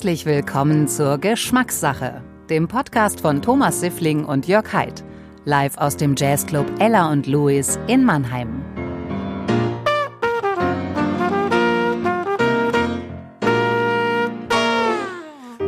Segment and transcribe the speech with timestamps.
[0.00, 5.04] Herzlich willkommen zur Geschmackssache, dem Podcast von Thomas Siffling und Jörg Haidt,
[5.44, 8.64] live aus dem Jazzclub Ella und Louis in Mannheim.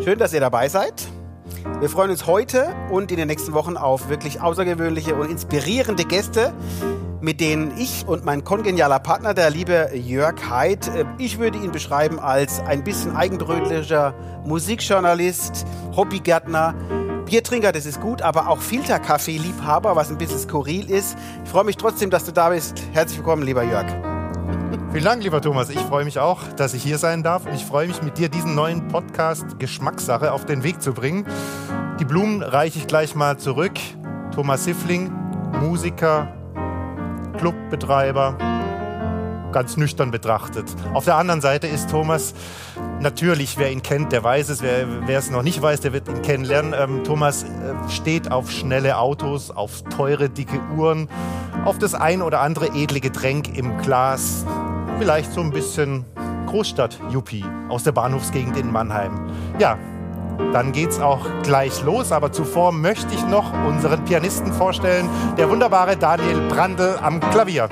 [0.03, 0.95] Schön, dass ihr dabei seid.
[1.81, 6.55] Wir freuen uns heute und in den nächsten Wochen auf wirklich außergewöhnliche und inspirierende Gäste,
[7.23, 11.71] mit denen ich und mein kongenialer Partner, der liebe Jörg Haidt, äh, ich würde ihn
[11.71, 14.13] beschreiben als ein bisschen eigenbrötlicher
[14.45, 15.65] Musikjournalist,
[15.97, 16.75] Hobbygärtner,
[17.25, 21.17] Biertrinker, das ist gut, aber auch Filterkaffee-Liebhaber, was ein bisschen skurril ist.
[21.45, 22.83] Ich freue mich trotzdem, dass du da bist.
[22.93, 23.87] Herzlich willkommen, lieber Jörg.
[24.91, 25.71] Vielen Dank, lieber Thomas.
[25.71, 27.47] Ich freue mich auch, dass ich hier sein darf.
[27.47, 31.25] Und ich freue mich, mit dir diesen neuen Podcast Geschmackssache auf den Weg zu bringen.
[32.01, 33.79] Die Blumen reiche ich gleich mal zurück.
[34.35, 35.11] Thomas Siffling,
[35.63, 36.35] Musiker,
[37.39, 38.37] Clubbetreiber,
[39.53, 40.65] ganz nüchtern betrachtet.
[40.95, 42.35] Auf der anderen Seite ist Thomas
[43.01, 44.63] natürlich, wer ihn kennt, der weiß es.
[44.63, 46.75] Wer, wer es noch nicht weiß, der wird ihn kennenlernen.
[46.77, 47.47] Ähm, Thomas äh,
[47.91, 51.09] steht auf schnelle Autos, auf teure, dicke Uhren,
[51.65, 54.45] auf das ein oder andere edle Getränk im Glas.
[54.99, 56.05] Vielleicht so ein bisschen
[56.47, 59.31] Großstadt-Yuppie aus der Bahnhofsgegend in Mannheim.
[59.59, 59.79] Ja,
[60.53, 62.13] dann geht's auch gleich los.
[62.13, 67.69] Aber zuvor möchte ich noch unseren Pianisten vorstellen, der wunderbare Daniel Brandl am Klavier.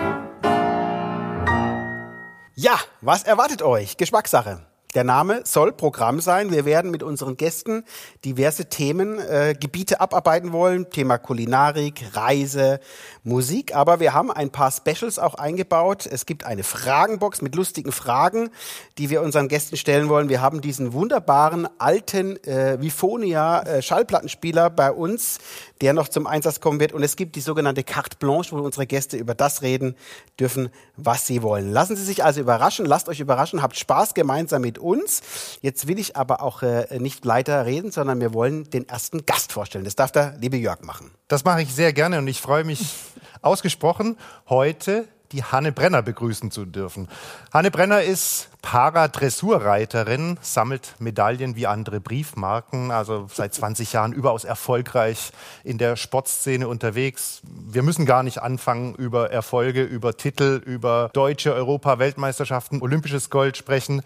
[2.54, 3.96] Ja, was erwartet euch?
[3.96, 4.69] Geschmackssache.
[4.94, 6.50] Der Name soll Programm sein.
[6.50, 7.84] Wir werden mit unseren Gästen
[8.24, 10.90] diverse Themengebiete äh, abarbeiten wollen.
[10.90, 12.80] Thema Kulinarik, Reise,
[13.22, 13.76] Musik.
[13.76, 16.06] Aber wir haben ein paar Specials auch eingebaut.
[16.10, 18.50] Es gibt eine Fragenbox mit lustigen Fragen,
[18.98, 20.28] die wir unseren Gästen stellen wollen.
[20.28, 25.38] Wir haben diesen wunderbaren alten äh, Vifonia äh, Schallplattenspieler bei uns,
[25.82, 26.92] der noch zum Einsatz kommen wird.
[26.92, 29.94] Und es gibt die sogenannte Carte Blanche, wo unsere Gäste über das reden
[30.40, 31.70] dürfen, was sie wollen.
[31.70, 32.86] Lassen Sie sich also überraschen.
[32.86, 33.62] Lasst euch überraschen.
[33.62, 35.22] Habt Spaß gemeinsam mit uns.
[35.60, 39.52] Jetzt will ich aber auch äh, nicht weiter reden, sondern wir wollen den ersten Gast
[39.52, 39.84] vorstellen.
[39.84, 41.10] Das darf der liebe Jörg machen.
[41.28, 42.94] Das mache ich sehr gerne und ich freue mich
[43.42, 44.16] ausgesprochen,
[44.48, 47.08] heute die Hanne Brenner begrüßen zu dürfen.
[47.52, 55.32] Hanne Brenner ist Paradressurreiterin, sammelt Medaillen wie andere Briefmarken, also seit 20 Jahren überaus erfolgreich
[55.64, 57.40] in der Sportszene unterwegs.
[57.42, 64.02] Wir müssen gar nicht anfangen, über Erfolge, über Titel, über deutsche Europa-Weltmeisterschaften, olympisches Gold sprechen.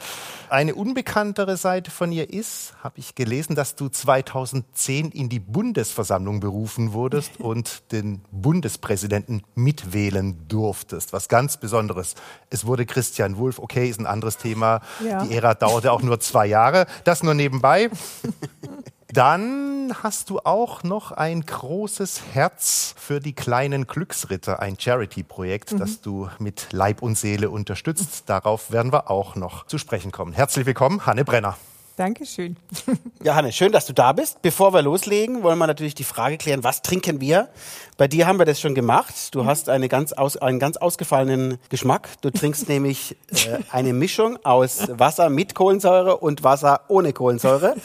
[0.48, 6.40] Eine unbekanntere Seite von ihr ist, habe ich gelesen, dass du 2010 in die Bundesversammlung
[6.40, 11.12] berufen wurdest und den Bundespräsidenten mitwählen durftest.
[11.12, 12.14] Was ganz Besonderes.
[12.50, 14.80] Es wurde Christian Wulff, okay, ist ein anderes Thema.
[15.04, 15.24] Ja.
[15.24, 16.86] Die Ära dauerte auch nur zwei Jahre.
[17.04, 17.90] Das nur nebenbei.
[19.12, 25.78] Dann hast du auch noch ein großes Herz für die kleinen Glücksritter, ein Charity-Projekt, mhm.
[25.78, 28.24] das du mit Leib und Seele unterstützt.
[28.26, 30.32] Darauf werden wir auch noch zu sprechen kommen.
[30.32, 31.56] Herzlich willkommen, Hanne Brenner.
[31.96, 32.56] Dankeschön.
[33.22, 34.42] Ja, Hanne, schön, dass du da bist.
[34.42, 37.48] Bevor wir loslegen, wollen wir natürlich die Frage klären, was trinken wir?
[37.96, 39.34] Bei dir haben wir das schon gemacht.
[39.34, 39.46] Du mhm.
[39.46, 42.10] hast eine ganz aus, einen ganz ausgefallenen Geschmack.
[42.20, 47.76] Du trinkst nämlich äh, eine Mischung aus Wasser mit Kohlensäure und Wasser ohne Kohlensäure.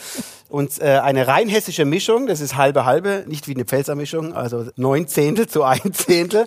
[0.50, 4.34] Und äh, eine rein hessische Mischung, das ist halbe halbe, nicht wie eine Pfälzer Mischung,
[4.34, 6.44] also neun Zehntel zu ein Zehntel.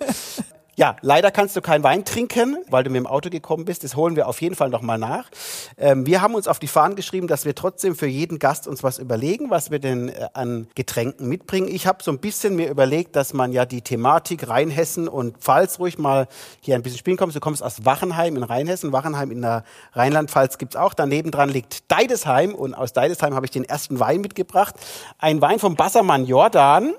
[0.76, 3.84] Ja, leider kannst du keinen Wein trinken, weil du mit dem Auto gekommen bist.
[3.84, 5.30] Das holen wir auf jeden Fall nochmal nach.
[5.78, 8.82] Ähm, wir haben uns auf die Fahnen geschrieben, dass wir trotzdem für jeden Gast uns
[8.82, 11.68] was überlegen, was wir denn äh, an Getränken mitbringen.
[11.68, 15.78] Ich habe so ein bisschen mir überlegt, dass man ja die Thematik Rheinhessen und Pfalz
[15.78, 16.26] ruhig mal
[16.60, 17.36] hier ein bisschen spielen kommt.
[17.36, 18.92] Du kommst aus Wachenheim in Rheinhessen.
[18.92, 20.94] Wachenheim in der Rheinland-Pfalz gibt's auch.
[20.94, 24.74] Daneben dran liegt Deidesheim und aus Deidesheim habe ich den ersten Wein mitgebracht.
[25.18, 26.94] Ein Wein vom Bassermann Jordan.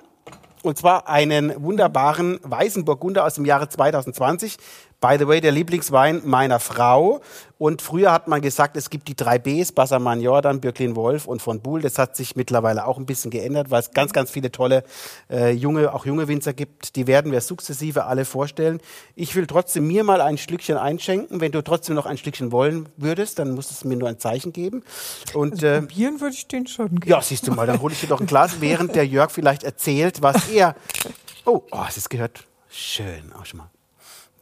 [0.65, 4.57] Und zwar einen wunderbaren weißen Burgunder aus dem Jahre 2020.
[5.07, 7.21] By the way, der Lieblingswein meiner Frau.
[7.59, 11.43] Und früher hat man gesagt, es gibt die drei Bs, Bassermann Jordan, Birklin Wolf und
[11.43, 11.79] von Buhl.
[11.79, 14.83] Das hat sich mittlerweile auch ein bisschen geändert, weil es ganz, ganz viele tolle
[15.29, 16.95] äh, junge, auch junge Winzer gibt.
[16.95, 18.81] Die werden wir sukzessive alle vorstellen.
[19.13, 21.39] Ich will trotzdem mir mal ein Schlückchen einschenken.
[21.39, 24.53] Wenn du trotzdem noch ein Stückchen wollen würdest, dann musst du mir nur ein Zeichen
[24.53, 24.81] geben.
[25.35, 26.87] Und also äh, probieren würde ich den schon.
[26.95, 27.07] Geben.
[27.11, 29.63] Ja, siehst du mal, dann hole ich dir doch ein Glas, während der Jörg vielleicht
[29.63, 30.73] erzählt, was er.
[31.47, 33.31] Oh, oh, es gehört schön.
[33.39, 33.69] Auch schon mal.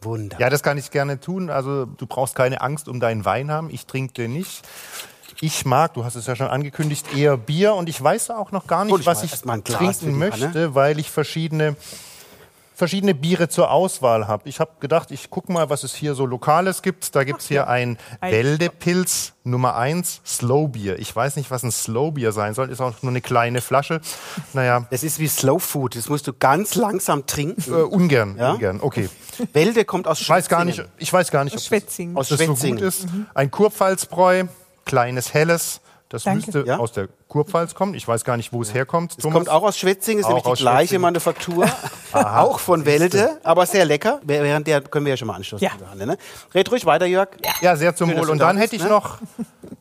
[0.04, 0.42] Wunderbar.
[0.42, 1.50] Ja, das kann ich gerne tun.
[1.50, 3.70] Also du brauchst keine Angst um deinen Wein haben.
[3.70, 4.64] Ich trinke den nicht.
[5.42, 8.68] Ich mag, du hast es ja schon angekündigt, eher Bier und ich weiß auch noch
[8.68, 11.76] gar nicht, was ich trinken möchte, weil ich verschiedene
[12.74, 14.48] verschiedene Biere zur Auswahl habe.
[14.50, 17.16] Ich habe gedacht, ich gucke mal, was es hier so Lokales gibt.
[17.16, 21.00] Da gibt es hier ein Wäldepilz Nummer 1 Slow Beer.
[21.00, 22.70] Ich weiß nicht, was ein Slow Beer sein soll.
[22.70, 24.02] Ist auch nur eine kleine Flasche.
[24.54, 24.88] Naja.
[24.90, 25.96] Es ist wie Slow Food.
[25.96, 27.64] Das musst du ganz langsam trinken.
[27.72, 28.54] Äh, ungern, ja?
[28.54, 28.80] ungern.
[28.82, 29.10] Okay.
[29.54, 30.38] Wälde kommt aus Schwetzingen.
[30.38, 32.16] Weiß gar nicht, ich weiß gar nicht, aus Schwetzingen.
[32.16, 32.78] Ob das, aus Schwetzingen.
[32.78, 33.08] so gut ist.
[33.34, 34.46] Ein Kurpfalzbräu,
[34.86, 35.82] kleines Helles.
[36.14, 36.46] Das Danke.
[36.46, 36.78] müsste Ja?
[36.78, 37.96] aus der Kurpfalz kommen.
[37.96, 39.16] Ich weiß gar nicht, wo es herkommt.
[39.18, 41.02] Es kommt auch aus Schwetzing, ist Auch nämlich die gleiche Schwetzing.
[41.02, 41.66] Manufaktur.
[42.14, 44.20] auch von Welde, aber sehr lecker.
[44.24, 45.66] Während der können wir ja schon mal anstoßen.
[45.66, 45.72] Ja.
[45.90, 46.18] Hanne, Ne?
[46.54, 47.30] Red ruhig weiter, Jörg.
[47.62, 48.30] Ja, sehr zum Schön, Wohl.
[48.30, 48.90] Und da dann hätte ich ne?
[48.90, 49.18] noch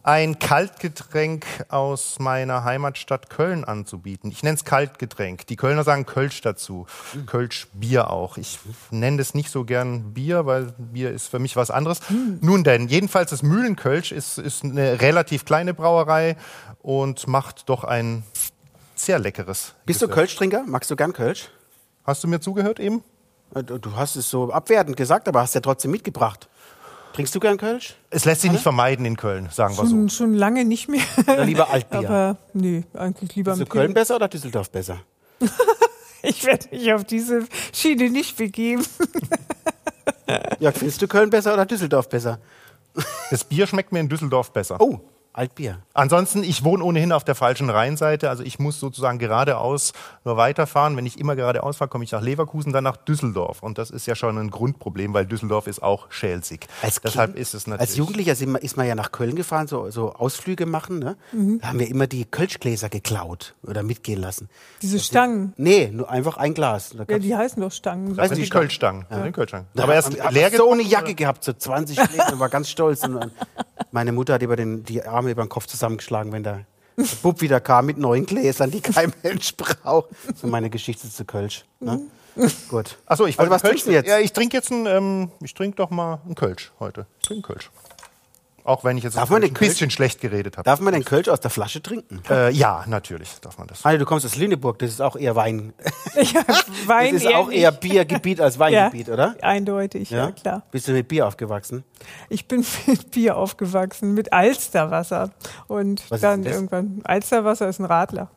[0.05, 4.31] ein Kaltgetränk aus meiner Heimatstadt Köln anzubieten.
[4.31, 5.47] Ich nenne es Kaltgetränk.
[5.49, 6.87] Die Kölner sagen Kölsch dazu.
[7.13, 7.27] Hm.
[7.27, 8.39] Kölsch Bier auch.
[8.39, 8.59] Ich
[8.91, 12.01] nenne das nicht so gern Bier, weil Bier ist für mich was anderes.
[12.09, 12.39] Hm.
[12.41, 16.22] Nun denn, jedenfalls das Mühlenkölsch ist, ist eine relativ kleine Brauerei
[16.83, 18.23] und macht doch ein
[18.95, 19.75] sehr leckeres.
[19.87, 20.15] Bist du Gesöff.
[20.17, 20.65] Kölsch-Trinker?
[20.67, 21.49] Magst du gern Kölsch?
[22.05, 23.03] Hast du mir zugehört eben?
[23.55, 26.49] Äh, Du du hast es so abwertend gesagt, aber hast ja trotzdem mitgebracht.
[27.15, 27.95] Trinkst du gern Kölsch?
[28.11, 29.91] Es lässt sich nicht vermeiden in Köln, sagen wir so.
[29.91, 31.03] Schon, schon lange nicht mehr.
[31.27, 31.99] Oder lieber Altbier?
[32.09, 34.99] Aber nee, eigentlich lieber Ist ein Köln besser oder Düsseldorf besser?
[36.25, 38.87] Ich werde mich auf diese Schiene nicht begeben.
[40.61, 42.39] Jörg, findest du Köln besser oder Düsseldorf besser?
[43.33, 44.81] Das Bier schmeckt mir in Düsseldorf besser.
[44.81, 45.01] Oh,
[45.35, 45.79] Altbier.
[45.95, 49.93] Ansonsten, ich wohne ohnehin auf der falschen Rheinseite, also ich muss sozusagen geradeaus
[50.25, 50.97] nur weiterfahren.
[50.97, 53.63] Wenn ich immer geradeaus fahre, komme ich nach Leverkusen, dann nach Düsseldorf.
[53.63, 56.67] Und das ist ja schon ein Grundproblem, weil Düsseldorf ist auch schälzig.
[57.03, 57.89] Deshalb Kind- ist es natürlich.
[57.89, 60.99] Als Jugendlicher sind ist man ja nach Köln gefahren, so, so Ausflüge machen.
[60.99, 61.17] Ne?
[61.33, 61.61] Mhm.
[61.61, 64.51] Da haben wir immer die Kölschgläser geklaut oder mitgehen lassen.
[64.83, 65.55] Diese Stangen.
[65.57, 66.91] Nee, nur einfach ein Glas.
[66.97, 68.17] Da Ja, die heißen doch Stangen.
[68.17, 69.07] das sind die Kölschstangen.
[69.09, 69.67] Das sind die Kölschstangen.
[69.75, 73.03] Da Aber erst leer so eine Jacke gehabt, so 20 Gläser war ganz stolz.
[73.05, 73.31] Und
[73.93, 76.67] meine Mutter hat über den, die Arme über den Kopf zusammengeschlagen, wenn der
[77.23, 80.11] Bub wieder kam mit neuen Gläsern, die kein Mensch braucht.
[80.37, 81.65] So meine Geschichte zu Kölsch.
[81.81, 82.01] Ne?
[82.69, 82.97] Gut.
[83.07, 84.09] Achso, ich also wollte was Kölsch- trinkst du jetzt?
[84.09, 87.07] Ja, ich trinke jetzt ein, ähm, ich trinke doch mal einen Kölsch heute.
[87.21, 87.71] Ich trinke einen Kölsch.
[88.65, 90.65] Auch wenn ich jetzt Darf man ein den Kölsch- bisschen schlecht geredet habe.
[90.65, 92.23] Darf man den Kölsch aus der Flasche trinken?
[92.31, 93.85] Äh, ja, natürlich darf man das.
[93.85, 95.73] Hanne, du kommst aus Lüneburg, das ist auch eher Wein.
[96.15, 99.35] Ja, Das Wein ist auch eher Biergebiet als Weingebiet, ja, oder?
[99.41, 100.31] Eindeutig, ja?
[100.31, 100.63] klar.
[100.71, 101.85] Bist du mit Bier aufgewachsen?
[102.29, 105.31] Ich bin mit Bier aufgewachsen, mit Alsterwasser.
[105.69, 106.55] Und Was ist dann denn das?
[106.55, 108.31] irgendwann, Alsterwasser ist ein Radler.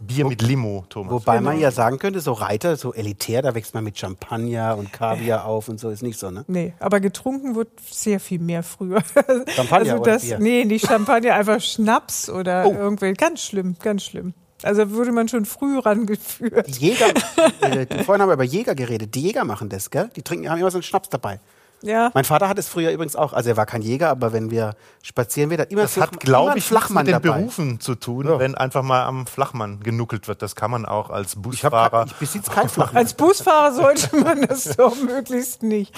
[0.00, 1.12] Bier mit Limo, Thomas.
[1.12, 1.50] Wobei Genau.
[1.50, 5.44] man ja sagen könnte, so Reiter, so elitär, da wächst man mit Champagner und Kaviar
[5.44, 6.44] auf und so, ist nicht so, ne?
[6.48, 9.02] Nee, aber getrunken wird sehr viel mehr früher.
[9.48, 10.38] Champagner also oder das, Bier?
[10.40, 12.72] Nee, nicht Champagner, einfach Schnaps oder Oh.
[12.72, 13.14] irgendwelche.
[13.14, 14.34] Ganz schlimm, ganz schlimm.
[14.62, 16.66] Also wurde man schon früh rangeführt.
[16.66, 17.06] Die Jäger,
[17.60, 20.10] äh, die- vorhin haben wir über Jäger geredet, die Jäger machen das, gell?
[20.16, 21.40] Die trinken, haben immer so einen Schnaps dabei.
[21.82, 22.10] Ja.
[22.14, 24.74] Mein Vater hat es früher übrigens auch, also er war kein Jäger, aber wenn wir
[25.02, 27.38] spazieren, wird er immer Das so, hat, glaube ich, Flachmann mit den dabei.
[27.38, 30.42] Berufen zu tun, wenn einfach mal am Flachmann genuckelt wird.
[30.42, 31.90] Das kann man auch als Ich, hab, Busfahrer.
[31.90, 32.96] kein- ich besitze keinen Flachmann.
[32.96, 35.94] Als Busfahrer sollte man das doch möglichst nicht.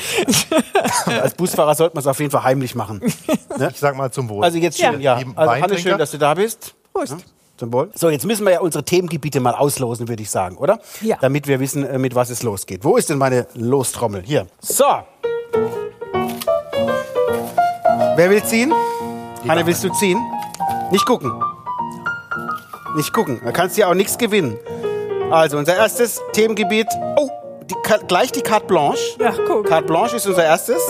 [1.06, 3.00] Als Busfahrer sollte man es auf jeden Fall heimlich machen.
[3.02, 4.44] ich sag mal zum Wohl.
[4.44, 4.92] Also jetzt Ja.
[4.92, 5.16] schön, ja.
[5.18, 5.82] Lieben Also Hanne, Weintrinker.
[5.90, 6.74] schön, dass du da bist.
[6.92, 7.16] Prost.
[7.56, 7.90] Zum Wohl.
[7.94, 10.78] So, jetzt müssen wir ja unsere Themengebiete mal auslosen, würde ich sagen, oder?
[11.00, 11.16] Ja.
[11.20, 12.84] Damit wir wissen, äh, mit was es losgeht.
[12.84, 14.22] Wo ist denn meine Lostrommel?
[14.24, 14.46] Hier.
[14.60, 14.84] So.
[18.16, 18.72] Wer will ziehen?
[19.46, 20.18] Hanne, willst du ziehen?
[20.90, 21.32] Nicht gucken.
[22.96, 23.40] Nicht gucken.
[23.44, 24.58] Da kannst du ja auch nichts gewinnen.
[25.30, 26.88] Also, unser erstes Themengebiet.
[27.16, 27.30] Oh,
[27.64, 27.74] die,
[28.08, 29.02] gleich die Carte Blanche.
[29.20, 29.66] Ja, guck.
[29.66, 30.82] Carte Blanche ist unser erstes.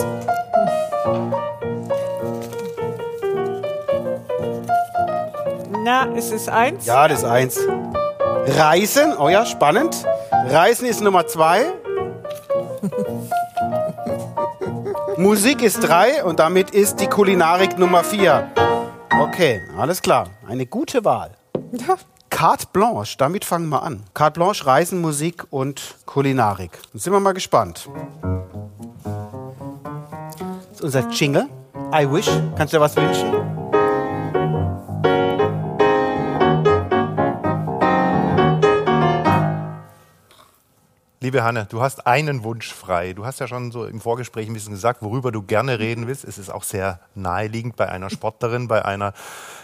[5.83, 6.85] Na, ist es eins?
[6.85, 7.59] Ja, das ist eins.
[8.47, 10.05] Reisen, oh ja, spannend.
[10.31, 11.65] Reisen ist Nummer zwei.
[15.19, 18.49] Musik ist drei und damit ist die Kulinarik Nummer vier.
[19.21, 20.29] Okay, alles klar.
[20.47, 21.31] Eine gute Wahl.
[21.73, 21.97] Ja.
[22.29, 24.03] Carte Blanche, damit fangen wir an.
[24.13, 26.71] Carte Blanche, Reisen, Musik und Kulinarik.
[26.93, 27.89] Dann sind wir mal gespannt.
[30.69, 31.47] Das ist unser Jingle.
[31.93, 32.29] I wish.
[32.55, 33.38] Kannst du dir was wünschen?
[41.21, 43.11] Liebe Hanne, du hast einen Wunsch frei.
[43.11, 46.23] Du hast ja schon so im Vorgespräch ein bisschen gesagt, worüber du gerne reden willst.
[46.23, 49.11] Es ist auch sehr naheliegend bei einer Sportlerin, bei einer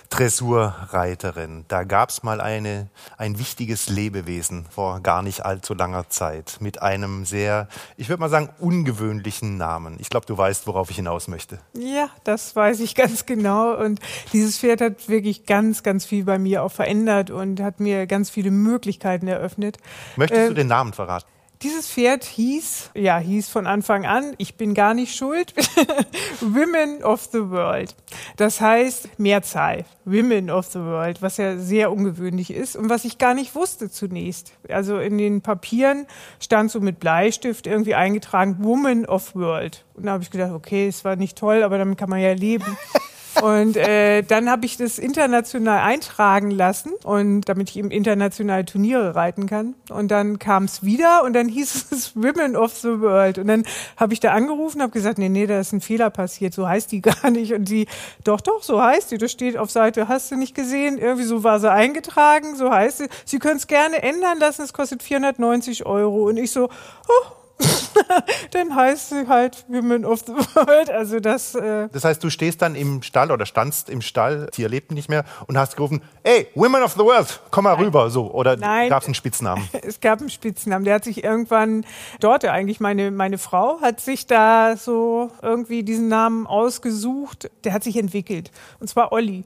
[0.10, 1.64] Dressurreiterin.
[1.70, 6.82] Da gab es mal eine, ein wichtiges Lebewesen vor gar nicht allzu langer Zeit mit
[6.82, 9.96] einem sehr, ich würde mal sagen, ungewöhnlichen Namen.
[10.00, 11.60] Ich glaube, du weißt, worauf ich hinaus möchte.
[11.72, 13.76] Ja, das weiß ich ganz genau.
[13.78, 14.02] Und
[14.34, 18.30] dieses Pferd hat wirklich ganz, ganz viel bei mir auch verändert und hat mir ganz
[18.30, 19.78] viele Möglichkeiten eröffnet.
[20.18, 21.28] Möchtest Äh, du den Namen verraten?
[21.66, 25.56] Dieses Pferd hieß, ja, hieß von Anfang an, ich bin gar nicht schuld,
[26.40, 27.96] Women of the World.
[28.38, 33.18] Das heißt Mehrzahl, Women of the World, was ja sehr ungewöhnlich ist und was ich
[33.18, 34.54] gar nicht wusste zunächst.
[34.70, 36.06] Also in den Papieren
[36.40, 39.86] stand so mit Bleistift irgendwie eingetragen Woman of World.
[39.96, 42.34] Und da habe ich gedacht, okay, es war nicht toll, aber damit kann man ja
[42.34, 42.78] leben.
[43.42, 49.16] Und äh, dann habe ich das international eintragen lassen und damit ich eben international Turniere
[49.16, 49.76] reiten kann.
[49.90, 53.38] Und dann kam es wieder und dann hieß es Women of the World.
[53.38, 53.64] Und dann
[53.98, 56.92] habe ich da angerufen, habe gesagt, nee, nee, da ist ein Fehler passiert, so heißt
[56.92, 57.54] die gar nicht.
[57.54, 57.88] Und die,
[58.24, 59.18] doch, doch, so heißt die.
[59.18, 60.98] Das steht auf Seite, hast du nicht gesehen?
[60.98, 63.08] Irgendwie so war sie eingetragen, so heißt sie.
[63.26, 66.28] Sie können es gerne ändern lassen, es kostet 490 Euro.
[66.28, 67.35] Und ich so, oh,
[68.52, 70.90] dann heißt sie halt Women of the World.
[70.90, 71.56] Also das.
[71.56, 75.10] Äh Das heißt, du stehst dann im Stall oder standst im Stall, Tier lebt nicht
[75.10, 78.32] mehr, und hast gerufen, hey, Women of the World, komm mal rüber, so.
[78.32, 78.90] Oder Nein.
[78.90, 79.68] gab es einen Spitznamen?
[79.82, 80.86] es gab einen Spitznamen.
[80.86, 81.86] Der hat sich irgendwann
[82.20, 87.50] dort eigentlich meine meine Frau hat sich da so irgendwie diesen Namen ausgesucht.
[87.64, 89.46] Der hat sich entwickelt und zwar Olli.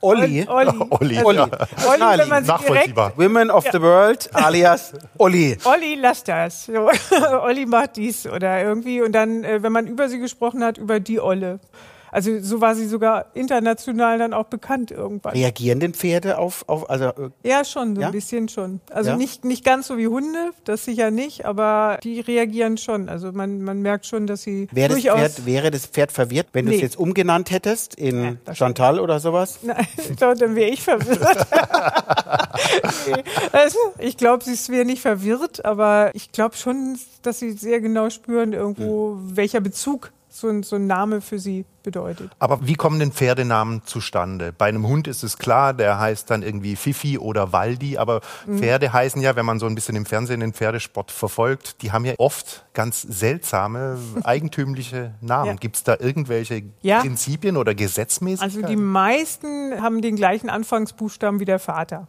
[0.00, 0.46] Olli.
[0.48, 0.72] Olli.
[0.90, 1.18] Olli.
[1.24, 1.38] Olli.
[1.40, 3.12] Olli, wenn man sie direkt Nachvollziehbar.
[3.16, 5.56] Women of the World alias Olli.
[5.64, 6.70] Olli, lass das.
[7.42, 9.00] Olli macht dies oder irgendwie.
[9.02, 11.58] Und dann, äh, wenn man über sie gesprochen hat, über die Olle.
[12.12, 15.32] Also so war sie sogar international dann auch bekannt irgendwann.
[15.34, 18.06] Reagieren denn Pferde auf, auf also äh, Ja, schon, so Ja?
[18.08, 18.80] ein bisschen schon.
[18.90, 19.16] Also Ja?
[19.16, 23.08] nicht, nicht ganz so wie Hunde, das sicher nicht, aber die reagieren schon.
[23.08, 25.18] Also man, man merkt schon, dass sie wäre das, durchaus...
[25.20, 26.82] Pferd, wäre das Pferd verwirrt, wenn du es Nee.
[26.82, 29.58] jetzt umgenannt hättest Ja, in das Chantal oder sowas?
[29.62, 31.46] Nein, ich glaube, dann wäre ich verwirrt.
[33.06, 33.22] Nee,
[33.52, 38.10] also, ich glaube, sie wäre nicht verwirrt, aber ich glaube schon, dass sie sehr genau
[38.10, 39.36] spüren, irgendwo, Hm.
[39.36, 42.30] welcher Bezug so ein, so ein Name für sie bedeutet.
[42.38, 44.52] Aber wie kommen denn Pferdenamen zustande?
[44.56, 48.58] Bei einem Hund ist es klar, der heißt dann irgendwie Fifi oder Waldi, aber Mhm.
[48.58, 52.04] Pferde heißen ja, wenn man so ein bisschen im Fernsehen den Pferdesport verfolgt, die haben
[52.04, 55.46] ja oft ganz seltsame, eigentümliche Namen.
[55.46, 55.54] Ja.
[55.54, 57.00] Gibt es da irgendwelche Ja.
[57.00, 58.64] Prinzipien oder Gesetzmäßigkeiten?
[58.64, 62.08] Also die meisten haben den gleichen Anfangsbuchstaben wie der Vater.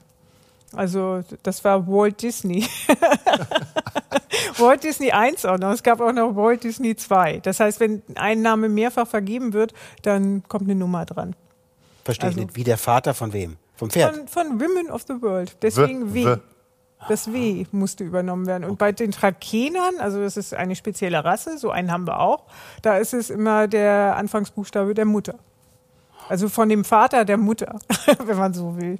[0.73, 2.67] Also das war Walt Disney.
[4.57, 5.71] Walt Disney 1 auch noch.
[5.71, 7.39] Es gab auch noch Walt Disney 2.
[7.39, 11.35] Das heißt, wenn ein Name mehrfach vergeben wird, dann kommt eine Nummer dran.
[12.03, 12.55] Verstehe Also- ich nicht.
[12.55, 13.57] Wie der Vater von wem?
[13.75, 14.15] Vom Pferd?
[14.15, 15.55] Von, von Women of the World.
[15.61, 16.35] Deswegen W- W.
[16.35, 16.37] W.
[17.07, 18.63] Das W musste übernommen werden.
[18.63, 22.45] Und bei den Trakenern, also das ist eine spezielle Rasse, so einen haben wir auch,
[22.81, 25.35] da ist es immer der Anfangsbuchstabe der Mutter.
[26.27, 27.77] Also von dem Vater der Mutter,
[28.25, 28.97] wenn man so will.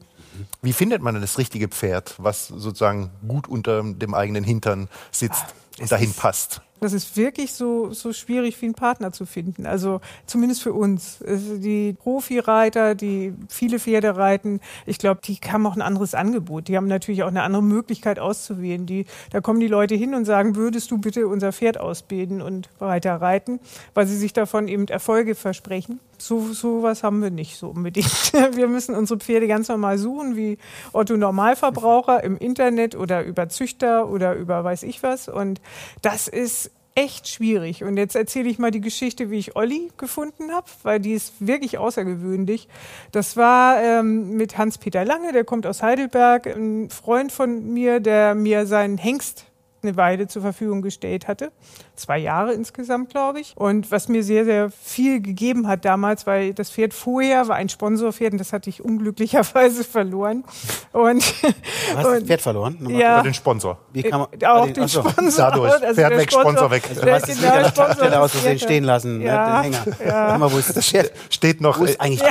[0.62, 5.46] Wie findet man denn das richtige Pferd, was sozusagen gut unter dem eigenen Hintern sitzt
[5.79, 6.62] und dahin passt?
[6.79, 9.65] Das ist wirklich so, so schwierig wie einen Partner zu finden.
[9.65, 11.19] Also zumindest für uns.
[11.27, 16.67] Die Profireiter, die viele Pferde reiten, ich glaube, die haben auch ein anderes Angebot.
[16.67, 18.86] Die haben natürlich auch eine andere Möglichkeit auszuwählen.
[18.86, 22.69] Die, da kommen die Leute hin und sagen, würdest du bitte unser Pferd ausbilden und
[22.79, 23.60] weiter reiten,
[23.93, 26.00] weil sie sich davon eben Erfolge versprechen.
[26.19, 28.34] So, so was haben wir nicht so unbedingt.
[28.55, 30.57] Wir müssen unsere Pferde ganz normal suchen, wie
[30.91, 35.27] Otto Normalverbraucher im Internet oder über Züchter oder über weiß ich was.
[35.27, 35.62] Und
[36.01, 37.84] das ist echt schwierig.
[37.84, 41.34] Und jetzt erzähle ich mal die Geschichte, wie ich Olli gefunden habe, weil die ist
[41.39, 42.68] wirklich außergewöhnlich.
[43.12, 48.34] Das war ähm, mit Hans-Peter Lange, der kommt aus Heidelberg, ein Freund von mir, der
[48.34, 49.46] mir seinen Hengst
[49.84, 51.51] eine Weile zur Verfügung gestellt hatte.
[51.96, 53.53] Zwei Jahre insgesamt, glaube ich.
[53.55, 57.69] Und was mir sehr, sehr viel gegeben hat damals, weil das Pferd vorher war ein
[57.69, 60.43] Sponsorpferd und das hatte ich unglücklicherweise verloren.
[60.91, 62.77] Und, Du hast das und Pferd verloren?
[62.79, 63.00] Nochmal.
[63.01, 63.77] ja, Oder den Sponsor?
[63.93, 65.46] Wie kann man, äh, auch den, den achso, Sponsor.
[65.51, 65.74] dadurch.
[65.74, 66.84] Pferd der weg, Sponsor weg.
[66.93, 69.69] Du der- hast genau, wieder an der Sponsor Stelle aus Versehen stehen lassen, Ja, ne,
[69.69, 69.98] den Hänger.
[70.05, 70.38] ja.
[70.38, 71.12] Mal, wo ist das Pferd?
[71.29, 72.24] Steht noch, Wo ist äh, eigentlich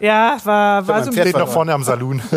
[0.00, 2.20] Ja, war, war mein so ein Pferd steht noch vorne am Saloon.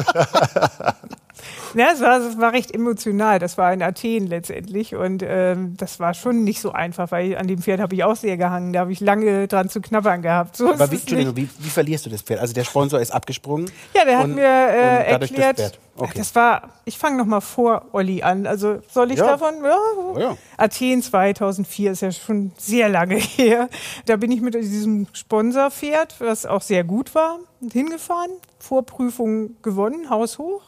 [1.75, 3.39] ja, es war, es war recht emotional.
[3.39, 7.47] Das war in Athen letztendlich und ähm, das war schon nicht so einfach, weil an
[7.47, 8.73] dem Pferd habe ich auch sehr gehangen.
[8.73, 10.55] Da habe ich lange dran zu knabbern gehabt.
[10.57, 12.39] So Aber wie, Entschuldigung, wie, wie verlierst du das Pferd?
[12.39, 13.69] Also der Sponsor ist abgesprungen.
[13.95, 15.79] Ja, der hat und- mir äh, das erklärt, Pferd.
[15.95, 16.13] Okay.
[16.17, 18.47] das war, ich fange noch mal vor Olli an.
[18.47, 19.27] Also soll ich Ja.
[19.27, 19.63] davon?
[19.63, 19.77] Ja.
[19.97, 20.37] Oh ja.
[20.57, 23.69] Athen 2004 ist ja schon sehr lange her.
[24.07, 27.37] Da bin ich mit diesem Sponsorpferd, was auch sehr gut war,
[27.71, 30.63] hingefahren, Vorprüfung gewonnen, haushoch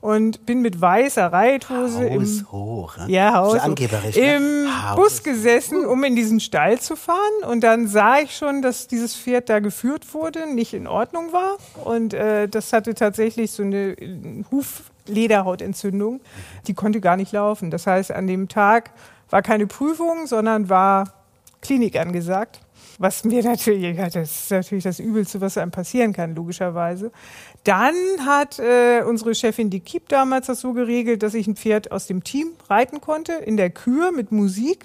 [0.00, 2.96] und bin mit weißer Reithose im Haus hoch.
[2.96, 3.04] Ne?
[3.08, 3.58] ja, Haus
[4.16, 4.90] im ne?
[4.90, 7.18] Haus Bus gesessen, um in diesen Stall zu fahren.
[7.48, 11.58] Und dann sah ich schon, dass dieses Pferd da geführt wurde, nicht in Ordnung war.
[11.84, 16.20] Und äh, das hatte tatsächlich so eine äh, Huflederhautentzündung.
[16.66, 17.70] Die konnte gar nicht laufen.
[17.70, 18.92] Das heißt, an dem Tag
[19.28, 21.12] war keine Prüfung, sondern war
[21.60, 22.60] Klinik angesagt.
[23.00, 27.12] Was mir natürlich, ja, das ist natürlich das Übelste, was einem passieren kann, logischerweise.
[27.64, 27.94] Dann
[28.26, 32.06] hat äh, unsere Chefin die Kiep damals das so geregelt, dass ich ein Pferd aus
[32.06, 34.84] dem Team reiten konnte, in der Kür mit Musik.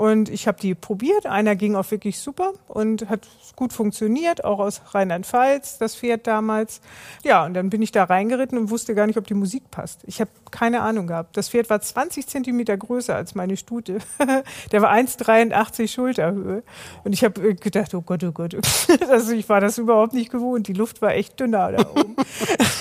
[0.00, 1.26] Und ich habe die probiert.
[1.26, 6.80] Einer ging auch wirklich super und hat gut funktioniert, auch aus Rheinland-Pfalz, das Pferd damals.
[7.22, 10.00] Ja, und dann bin ich da reingeritten und wusste gar nicht, ob die Musik passt.
[10.06, 11.36] Ich habe keine Ahnung gehabt.
[11.36, 13.98] Das Pferd war 20 Zentimeter größer als meine Stute.
[14.72, 16.62] Der war 1,83 Schulterhöhe.
[17.04, 18.56] Und ich habe gedacht, oh Gott, oh Gott.
[19.10, 20.66] Also ich war das überhaupt nicht gewohnt.
[20.66, 22.16] Die Luft war echt dünner da oben.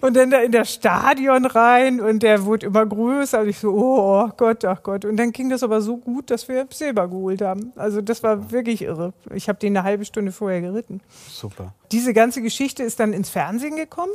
[0.00, 3.40] und dann da in das Stadion rein und der wurde immer größer.
[3.40, 5.04] Und ich so, oh Gott, ach Gott.
[5.04, 7.72] Und dann ging das aber so gut, dass wir Silber geholt haben.
[7.76, 9.12] Also das war wirklich irre.
[9.34, 11.00] Ich habe den eine halbe Stunde vorher geritten.
[11.28, 11.74] Super.
[11.92, 14.12] Diese ganze Geschichte ist dann ins Fernsehen gekommen.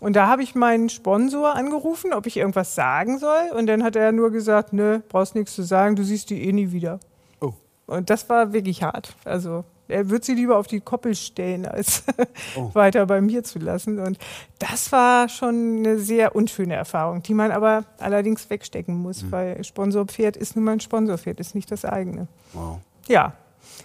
[0.00, 3.50] Und da habe ich meinen Sponsor angerufen, ob ich irgendwas sagen soll.
[3.56, 6.52] Und dann hat er nur gesagt, nö, brauchst nichts zu sagen, du siehst die eh
[6.52, 7.00] nie wieder.
[7.40, 7.52] Oh.
[7.86, 9.16] Und das war wirklich hart.
[9.24, 12.04] Also er wird sie lieber auf die Koppel stellen, als
[12.56, 12.70] oh.
[12.74, 13.98] weiter bei mir zu lassen.
[13.98, 14.18] Und
[14.58, 19.32] das war schon eine sehr unschöne Erfahrung, die man aber allerdings wegstecken muss, mhm.
[19.32, 22.28] weil Sponsorpferd ist nun mal ein Sponsorpferd, ist nicht das eigene.
[22.52, 22.78] Wow.
[23.08, 23.34] Ja,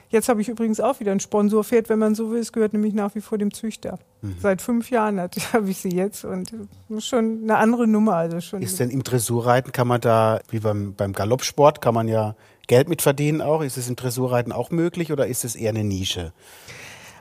[0.10, 2.40] Jetzt habe ich übrigens auch wieder ein Sponsorpferd, wenn man so will.
[2.40, 4.00] Es gehört nämlich nach wie vor dem Züchter.
[4.22, 4.36] Mhm.
[4.40, 5.20] Seit fünf Jahren
[5.54, 6.54] habe ich sie jetzt und
[7.00, 8.16] schon eine andere Nummer.
[8.16, 12.08] Also schon ist denn im Dressurreiten, kann man da, wie beim, beim Galoppsport, kann man
[12.08, 12.36] ja
[12.68, 13.62] Geld mit verdienen auch?
[13.62, 16.34] Ist es im Dressurreiten auch möglich oder ist es eher eine Nische?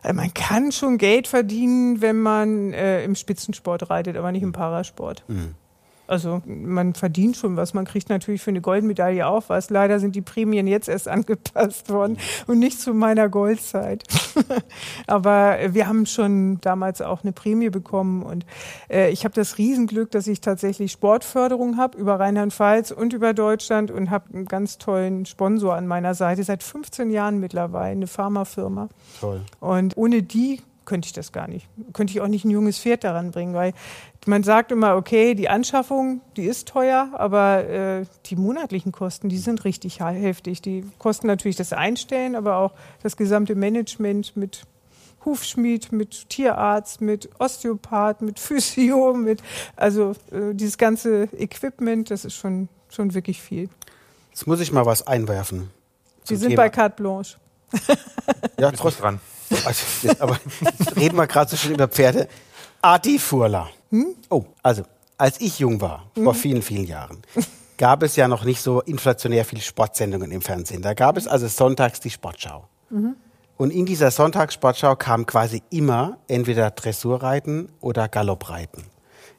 [0.02, 4.52] Also man kann schon Geld verdienen, wenn man äh, im Spitzensport reitet, aber nicht im
[4.52, 5.24] Parasport.
[5.28, 5.54] Mhm.
[6.12, 7.72] Also man verdient schon was.
[7.72, 9.70] Man kriegt natürlich für eine Goldmedaille auch was.
[9.70, 14.04] Leider sind die Prämien jetzt erst angepasst worden und nicht zu meiner Goldzeit.
[15.06, 18.44] Aber wir haben schon damals auch eine Prämie bekommen und
[18.90, 23.90] äh, ich habe das Riesenglück, dass ich tatsächlich Sportförderung habe über Rheinland-Pfalz und über Deutschland
[23.90, 28.90] und habe einen ganz tollen Sponsor an meiner Seite seit 15 Jahren mittlerweile, eine Pharmafirma.
[29.18, 29.40] Toll.
[29.60, 31.68] Und ohne die könnte ich das gar nicht.
[31.92, 33.72] Könnte ich auch nicht ein junges Pferd daran bringen, weil
[34.26, 39.38] man sagt immer, okay, die Anschaffung, die ist teuer, aber äh, die monatlichen Kosten, die
[39.38, 40.62] sind richtig heftig.
[40.62, 42.72] Die kosten natürlich das Einstellen, aber auch
[43.02, 44.62] das gesamte Management mit
[45.24, 49.42] Hufschmied, mit Tierarzt, mit Osteopath, mit Physio, mit
[49.76, 53.68] also äh, dieses ganze Equipment, das ist schon schon wirklich viel.
[54.30, 55.70] Jetzt muss ich mal was einwerfen.
[56.24, 56.62] Sie sind Thema.
[56.62, 57.38] bei Carte Blanche.
[58.58, 59.20] ja, trotzdem dran.
[59.64, 60.38] Also, aber
[60.96, 62.28] reden wir gerade so schön über Pferde.
[62.80, 63.68] Adi Furla.
[63.90, 64.14] Hm?
[64.30, 64.82] Oh, also
[65.18, 66.24] als ich jung war, hm?
[66.24, 67.22] vor vielen, vielen Jahren,
[67.78, 70.82] gab es ja noch nicht so inflationär viele Sportsendungen im Fernsehen.
[70.82, 72.68] Da gab es also sonntags die Sportschau.
[72.90, 73.16] Mhm.
[73.56, 78.84] Und in dieser Sonntagssportschau kam quasi immer entweder Dressurreiten oder Galoppreiten.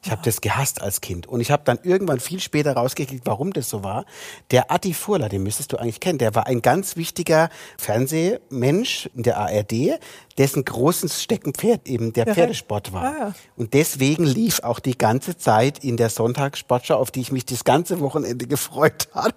[0.04, 1.26] Ich habe das gehasst als Kind.
[1.26, 4.04] Und ich habe dann irgendwann viel später rausgekriegt, warum das so war.
[4.50, 9.22] Der Adi Furler, den müsstest du eigentlich kennen, der war ein ganz wichtiger Fernsehmensch in
[9.22, 9.98] der ARD,
[10.36, 13.04] dessen großes Steckenpferd eben der Pferdesport war.
[13.04, 13.34] Ah.
[13.56, 17.64] Und deswegen lief auch die ganze Zeit in der Sonntagssportschau, auf die ich mich das
[17.64, 19.34] ganze Wochenende gefreut habe.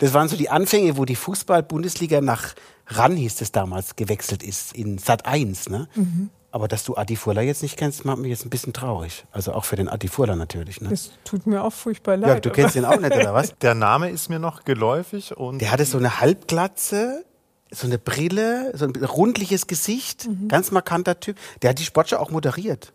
[0.00, 2.54] Das waren so die Anfänge, wo die Fußball-Bundesliga nach
[2.86, 5.68] RAN hieß es damals, gewechselt ist, in Sat 1.
[5.68, 5.88] Ne?
[5.94, 6.30] Mhm.
[6.52, 9.24] Aber dass du Adi Furla jetzt nicht kennst, macht mich jetzt ein bisschen traurig.
[9.30, 10.80] Also auch für den Adi Furla natürlich.
[10.80, 10.88] Ne?
[10.88, 12.28] Das tut mir auch furchtbar leid.
[12.28, 13.56] Ja, du kennst ihn auch nicht, oder was?
[13.58, 15.36] Der Name ist mir noch geläufig.
[15.36, 17.24] und Der hatte so eine Halbglatze,
[17.70, 20.48] so eine Brille, so ein rundliches Gesicht, mhm.
[20.48, 21.36] ganz markanter Typ.
[21.62, 22.92] Der hat die Sportschau auch moderiert.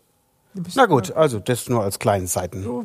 [0.74, 2.66] Na gut, also das nur als kleinen Seiten.
[2.66, 2.84] Oh,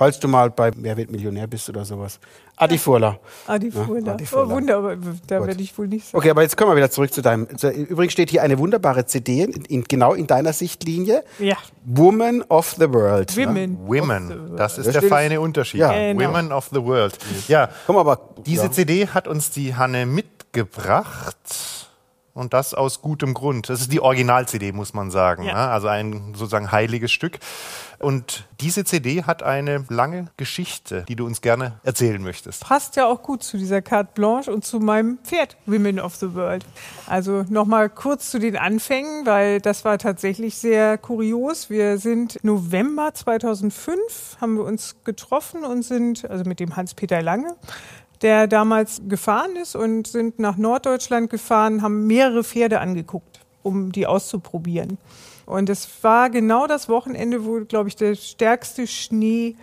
[0.00, 2.18] Falls du mal bei Wer wird Millionär bist oder sowas.
[2.56, 3.18] Adi Furla.
[3.46, 4.16] Adi Furla.
[4.18, 4.96] Ja, oh, wunderbar.
[5.26, 6.16] Da werde ich wohl nicht sagen.
[6.16, 7.44] Okay, aber jetzt kommen wir wieder zurück zu deinem.
[7.44, 11.22] Übrigens steht hier eine wunderbare CD, in, in, genau in deiner Sichtlinie.
[11.38, 11.58] Ja.
[11.84, 13.36] Woman of the World.
[13.36, 13.72] Women.
[13.72, 13.78] Ne?
[13.86, 14.56] Women.
[14.56, 15.80] Das ist der feine Unterschied.
[15.80, 15.92] Ja.
[15.92, 16.30] Genau.
[16.30, 17.18] Women of the World.
[17.48, 17.68] Ja.
[17.86, 18.20] Komm aber.
[18.46, 18.72] Diese ja.
[18.72, 21.36] CD hat uns die Hanne mitgebracht.
[22.32, 23.68] Und das aus gutem Grund.
[23.68, 25.42] Das ist die Original-CD, muss man sagen.
[25.42, 25.52] Ja.
[25.52, 25.70] Ne?
[25.72, 27.38] Also ein sozusagen heiliges Stück.
[28.00, 32.62] Und diese CD hat eine lange Geschichte, die du uns gerne erzählen möchtest.
[32.62, 36.34] Passt ja auch gut zu dieser Carte Blanche und zu meinem Pferd Women of the
[36.34, 36.64] World.
[37.06, 41.68] Also nochmal kurz zu den Anfängen, weil das war tatsächlich sehr kurios.
[41.68, 47.54] Wir sind November 2005 haben wir uns getroffen und sind, also mit dem Hans-Peter Lange,
[48.22, 54.06] der damals gefahren ist und sind nach Norddeutschland gefahren, haben mehrere Pferde angeguckt, um die
[54.06, 54.96] auszuprobieren.
[55.50, 59.56] Und es war genau das Wochenende, wo, glaube ich, der stärkste Schnee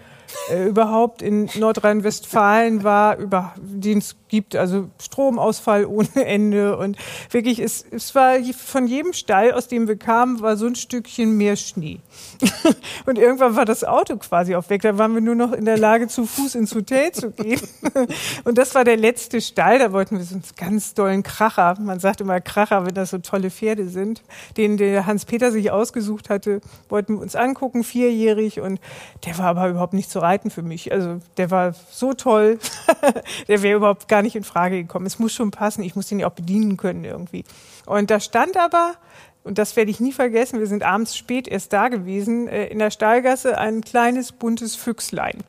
[0.66, 6.98] überhaupt in Nordrhein-Westfalen war, über den es gibt, also Stromausfall ohne Ende und
[7.32, 11.38] wirklich, es, es war von jedem Stall, aus dem wir kamen, war so ein Stückchen
[11.38, 12.00] mehr Schnee.
[13.06, 15.78] und irgendwann war das Auto quasi auf weg, da waren wir nur noch in der
[15.78, 17.62] Lage, zu Fuß ins Hotel zu gehen.
[18.44, 22.00] und das war der letzte Stall, da wollten wir so einen ganz dollen Kracher, man
[22.00, 24.24] sagt immer Kracher, wenn das so tolle Pferde sind,
[24.58, 28.60] den der Hans-Peter sich ausgesucht hatte, wollten wir uns angucken, vierjährig.
[28.60, 28.80] Und
[29.26, 30.92] der war aber überhaupt nicht zu reiten für mich.
[30.92, 32.58] Also der war so toll,
[33.48, 35.06] der wäre überhaupt gar nicht in Frage gekommen.
[35.06, 37.44] Es muss schon passen, ich muss den ja auch bedienen können irgendwie.
[37.86, 38.96] Und da stand aber
[39.44, 42.80] und das werde ich nie vergessen, wir sind abends spät erst da gewesen, äh, in
[42.80, 45.44] der Stallgasse ein kleines buntes Füchslein.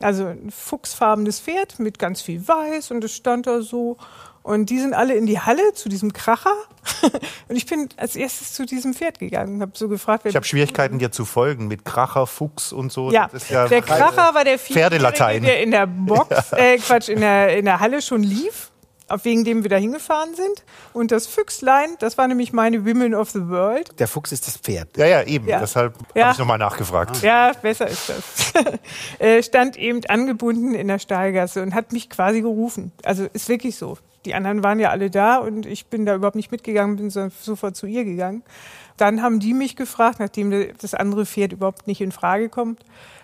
[0.00, 3.96] Also ein fuchsfarbenes Pferd mit ganz viel Weiß und es stand da so.
[4.42, 6.54] Und die sind alle in die Halle zu diesem Kracher.
[7.48, 9.62] und ich bin als erstes zu diesem Pferd gegangen.
[9.62, 13.10] Habe so gefragt, wer Ich habe Schwierigkeiten, dir zu folgen mit Kracher, Fuchs und so.
[13.12, 15.42] ja, Das ist ja der Kracher war der Pferdelatein.
[15.44, 18.72] Der in der Box, äh, Quatsch, in der, in der Halle schon lief,
[19.06, 20.64] auf wegen dem wir da hingefahren sind.
[20.92, 23.96] Und das Füchslein, das war nämlich meine Women of the World.
[24.00, 24.96] Der Fuchs ist das Pferd.
[24.96, 25.46] Ja, ja, eben.
[25.46, 25.60] Ja.
[25.60, 26.24] Deshalb Ja.
[26.24, 27.22] habe ich nochmal nachgefragt.
[27.22, 28.52] Ja, besser ist das.
[29.20, 32.90] Äh, Stand eben angebunden in der Stahlgasse und hat mich quasi gerufen.
[33.04, 33.98] Also ist wirklich so.
[34.24, 37.28] Die anderen waren ja alle da und ich bin da überhaupt nicht mitgegangen, bin so-
[37.40, 38.42] sofort zu ihr gegangen.
[38.96, 42.80] Dann haben die mich gefragt, nachdem das andere Pferd überhaupt nicht in Frage kommt,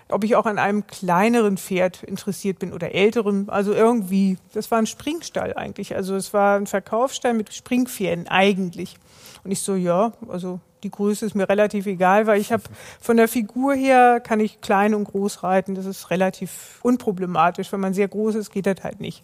[0.08, 3.44] ob ich auch an einem kleineren Pferd interessiert bin oder älterem.
[3.48, 5.94] Also irgendwie, das war ein Springstall eigentlich.
[5.94, 8.96] Also es war ein Verkaufsstall mit Springpferden eigentlich.
[9.44, 12.62] Und ich so, ja, also die Größe ist mir relativ egal, weil ich habe
[13.00, 15.74] von der Figur her kann ich klein und groß reiten.
[15.74, 17.72] Das ist relativ unproblematisch.
[17.72, 19.22] Wenn man sehr groß ist, geht das halt nicht.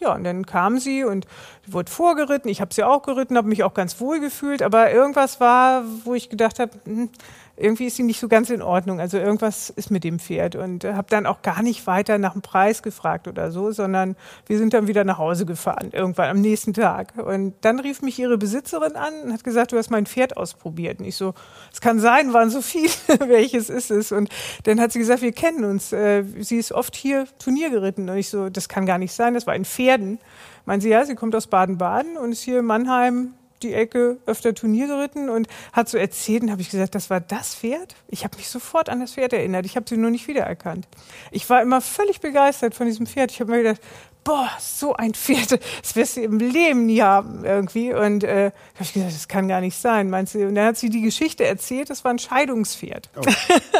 [0.00, 1.26] Ja, und dann kam sie und
[1.66, 2.50] wurde vorgeritten.
[2.50, 4.62] Ich habe sie auch geritten, habe mich auch ganz wohl gefühlt.
[4.62, 7.10] Aber irgendwas war, wo ich gedacht habe, hm,
[7.56, 9.00] irgendwie ist sie nicht so ganz in Ordnung.
[9.00, 10.56] Also irgendwas ist mit dem Pferd.
[10.56, 14.58] Und habe dann auch gar nicht weiter nach dem Preis gefragt oder so, sondern wir
[14.58, 17.14] sind dann wieder nach Hause gefahren, irgendwann am nächsten Tag.
[17.16, 20.98] Und dann rief mich ihre Besitzerin an und hat gesagt, du hast mein Pferd ausprobiert.
[20.98, 21.34] Und ich so,
[21.72, 22.90] es kann sein, waren so viele,
[23.26, 24.10] welches ist es?
[24.10, 24.30] Und
[24.64, 25.92] dann hat sie gesagt, wir kennen uns.
[25.92, 28.08] Äh, Sie ist oft hier Turnier geritten.
[28.08, 30.18] Und ich so, das kann gar nicht sein, das war in Pferden.
[30.66, 34.54] Meinen sie, ja, sie kommt aus Baden-Baden und ist hier in Mannheim die Ecke öfter
[34.54, 37.96] Turnier geritten und hat so erzählt und habe ich gesagt, das war das Pferd?
[38.08, 39.66] Ich habe mich sofort an das Pferd erinnert.
[39.66, 40.86] Ich habe sie nur nicht wiedererkannt.
[41.30, 43.32] Ich war immer völlig begeistert von diesem Pferd.
[43.32, 43.80] Ich habe mir gedacht,
[44.24, 47.92] boah, so ein Pferd, das wirst du im Leben nie haben irgendwie.
[47.92, 50.46] Und äh, habe ich gesagt, das kann gar nicht sein, meinst du?
[50.46, 53.10] Und dann hat sie die Geschichte erzählt, das war ein Scheidungspferd.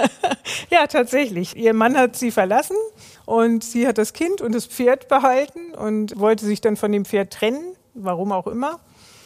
[0.70, 1.56] ja, tatsächlich.
[1.56, 2.76] Ihr Mann hat sie verlassen
[3.24, 7.04] und sie hat das Kind und das Pferd behalten und wollte sich dann von dem
[7.04, 8.80] Pferd trennen, warum auch immer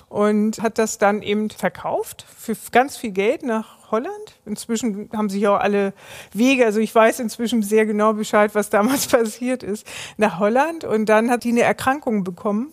[0.08, 4.38] und hat das dann eben verkauft für ganz viel Geld nach Holland.
[4.44, 5.92] Inzwischen haben sich auch alle
[6.32, 10.84] Wege, also ich weiß inzwischen sehr genau Bescheid, was damals passiert ist, nach Holland.
[10.84, 12.72] Und dann hat die eine Erkrankung bekommen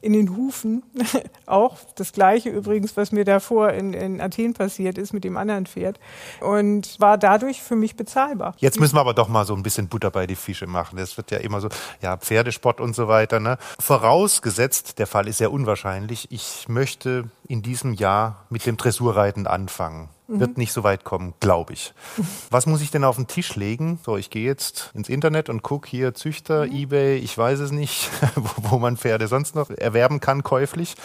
[0.00, 0.82] in den Hufen.
[1.46, 5.66] auch das gleiche übrigens, was mir davor in, in Athen passiert ist mit dem anderen
[5.66, 5.98] Pferd.
[6.40, 8.54] Und war dadurch für mich bezahlbar.
[8.58, 10.96] Jetzt müssen wir aber doch mal so ein bisschen Butter bei die Fische machen.
[10.96, 11.68] Das wird ja immer so,
[12.00, 13.40] ja, Pferdesport und so weiter.
[13.40, 13.58] Ne?
[13.78, 20.10] Vorausgesetzt, der Fall ist sehr unwahrscheinlich, ich möchte in diesem Jahr mit dem Dressurreiten anfangen.
[20.30, 21.94] Wird nicht so weit kommen, glaube ich.
[22.50, 23.98] Was muss ich denn auf den Tisch legen?
[24.04, 28.10] So, ich gehe jetzt ins Internet und gucke hier Züchter, Ebay, ich weiß es nicht,
[28.34, 30.96] wo, wo man Pferde sonst noch erwerben kann, käuflich.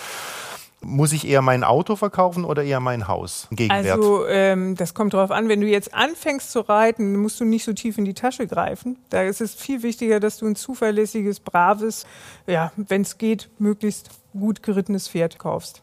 [0.82, 3.48] Muss ich eher mein Auto verkaufen oder eher mein Haus?
[3.52, 3.96] Gegenwert.
[3.98, 7.64] Also ähm, das kommt darauf an, wenn du jetzt anfängst zu reiten, musst du nicht
[7.64, 8.98] so tief in die Tasche greifen.
[9.10, 12.06] Da ist es viel wichtiger, dass du ein zuverlässiges, braves,
[12.46, 15.82] ja, wenn es geht, möglichst gut gerittenes Pferd kaufst.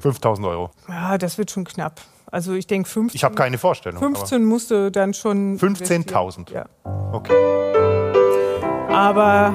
[0.00, 0.70] 5000 Euro.
[0.86, 2.02] Ja, das wird schon knapp.
[2.32, 3.14] Also ich denke 15.
[3.14, 4.02] Ich habe keine Vorstellung.
[4.02, 5.58] aber- 15 musst du dann schon.
[5.58, 6.50] 15.000.
[6.50, 6.64] Ja.
[7.12, 7.34] Okay.
[8.88, 9.52] Aber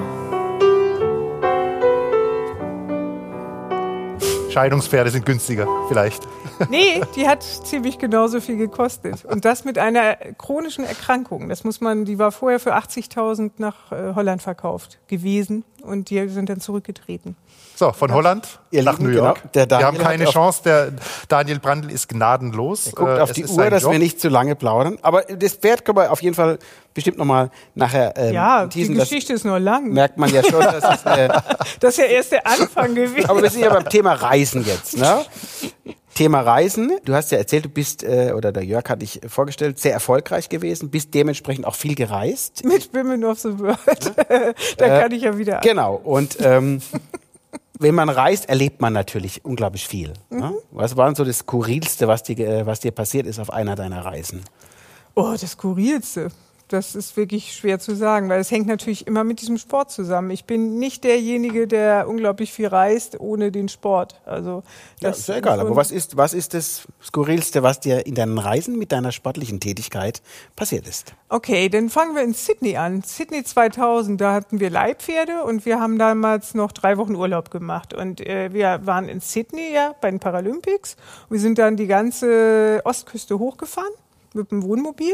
[4.51, 6.27] Scheidungspferde sind günstiger, vielleicht.
[6.69, 9.25] nee, die hat ziemlich genauso viel gekostet.
[9.25, 11.49] Und das mit einer chronischen Erkrankung.
[11.49, 16.27] Das muss man, die war vorher für 80.000 nach äh, Holland verkauft gewesen und die
[16.29, 17.35] sind dann zurückgetreten.
[17.75, 19.41] So, von Holland Ihr nach Lieben, New York.
[19.53, 20.61] genau, der Wir haben keine Chance.
[20.65, 20.93] Der
[21.27, 22.91] Daniel Brandl ist gnadenlos.
[22.95, 23.91] Guckt Äh, auf es die Uhr, dass Job.
[23.91, 24.97] wir nicht zu lange plaudern.
[25.03, 26.57] Aber das Pferd können wir auf jeden Fall
[26.95, 28.95] bestimmt nochmal nachher ähm, Ja, die teasen.
[28.97, 29.89] Das Geschichte ist nur lang.
[29.89, 30.59] merkt man ja schon.
[30.63, 31.27] Das ist, äh,
[31.79, 33.29] Das ist ja erst der Anfang gewesen.
[33.29, 34.97] aber wir sind ja beim Thema Reisen jetzt.
[34.97, 35.23] Ne?
[36.17, 36.91] Thema Reisen.
[37.05, 40.49] Du hast ja erzählt, du bist, äh, oder der Jörg hat dich vorgestellt, sehr erfolgreich
[40.49, 42.65] gewesen, bist dementsprechend auch viel gereist.
[42.65, 44.13] Mit Women of the World.
[44.77, 45.61] da kann ich ja wieder.
[45.61, 45.93] Genau.
[45.93, 46.81] Und ähm,
[47.79, 50.13] wenn man reist, erlebt man natürlich unglaublich viel.
[50.31, 50.55] Ne?
[50.71, 53.75] Was war denn so das Skurrilste, was dir, äh, was dir passiert ist auf einer
[53.75, 54.41] deiner Reisen?
[55.13, 56.29] Oh, das Skurrilste.
[56.67, 60.31] Das ist wirklich schwer zu sagen, weil es hängt natürlich immer mit diesem Sport zusammen.
[60.31, 64.19] Ich bin nicht derjenige, der unglaublich viel reist ohne den Sport.
[64.25, 64.63] Also
[64.99, 65.61] Ja, das ist ja egal.
[65.61, 69.61] Aber was ist, was ist das Skurrilste, was dir in deinen Reisen mit deiner sportlichen
[69.61, 70.21] Tätigkeit
[70.57, 71.13] passiert ist?
[71.29, 73.01] Okay, dann fangen wir in Sydney an.
[73.01, 77.93] Sydney 2000, da hatten wir Leihpferde und wir haben damals noch drei Wochen Urlaub gemacht.
[77.93, 80.97] Und äh, wir waren in Sydney ja bei den Paralympics.
[81.29, 83.93] Wir sind dann die ganze Ostküste hochgefahren
[84.33, 85.13] mit dem Wohnmobil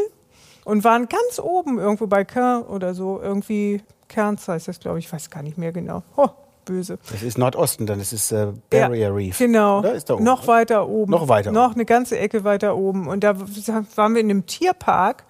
[0.65, 3.19] und waren ganz oben irgendwo bei Cairn oder so.
[3.21, 5.06] Irgendwie Cairns heißt das, glaube ich.
[5.06, 6.04] Ich weiß gar nicht mehr genau.
[6.15, 6.30] Oh,
[6.65, 6.97] böse.
[7.12, 9.38] Das ist Nordosten, dann das ist äh, Barrier Ja, Reef.
[9.38, 9.80] Genau.
[9.80, 9.93] Oder?
[9.93, 10.47] Ist da oben, noch oder?
[10.47, 11.12] weiter oben.
[11.12, 13.08] Noch weiter Noch eine ganze Ecke weiter oben.
[13.08, 15.26] Und da waren wir in einem Tierpark.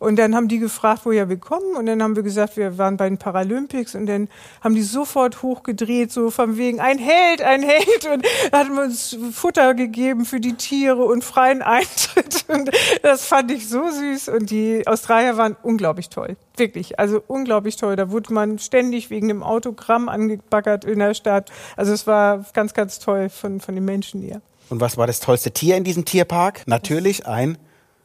[0.00, 1.76] Und dann haben die gefragt, woher wir kommen.
[1.76, 3.94] Und dann haben wir gesagt, wir waren bei den Paralympics.
[3.94, 4.28] Und dann
[4.62, 8.08] haben die sofort hochgedreht, so von wegen, ein Held, ein Held.
[8.10, 12.46] Und da hatten wir uns Futter gegeben für die Tiere und freien Eintritt.
[12.48, 12.70] Und
[13.02, 14.30] das fand ich so süß.
[14.30, 16.38] Und die Australier waren unglaublich toll.
[16.56, 17.94] Wirklich, also unglaublich toll.
[17.94, 21.52] Da wurde man ständig wegen dem Autogramm angebaggert in der Stadt.
[21.76, 24.40] Also es war ganz, ganz toll von, von den Menschen hier.
[24.70, 26.62] Und was war das tollste Tier in diesem Tierpark?
[26.66, 27.58] Natürlich ein,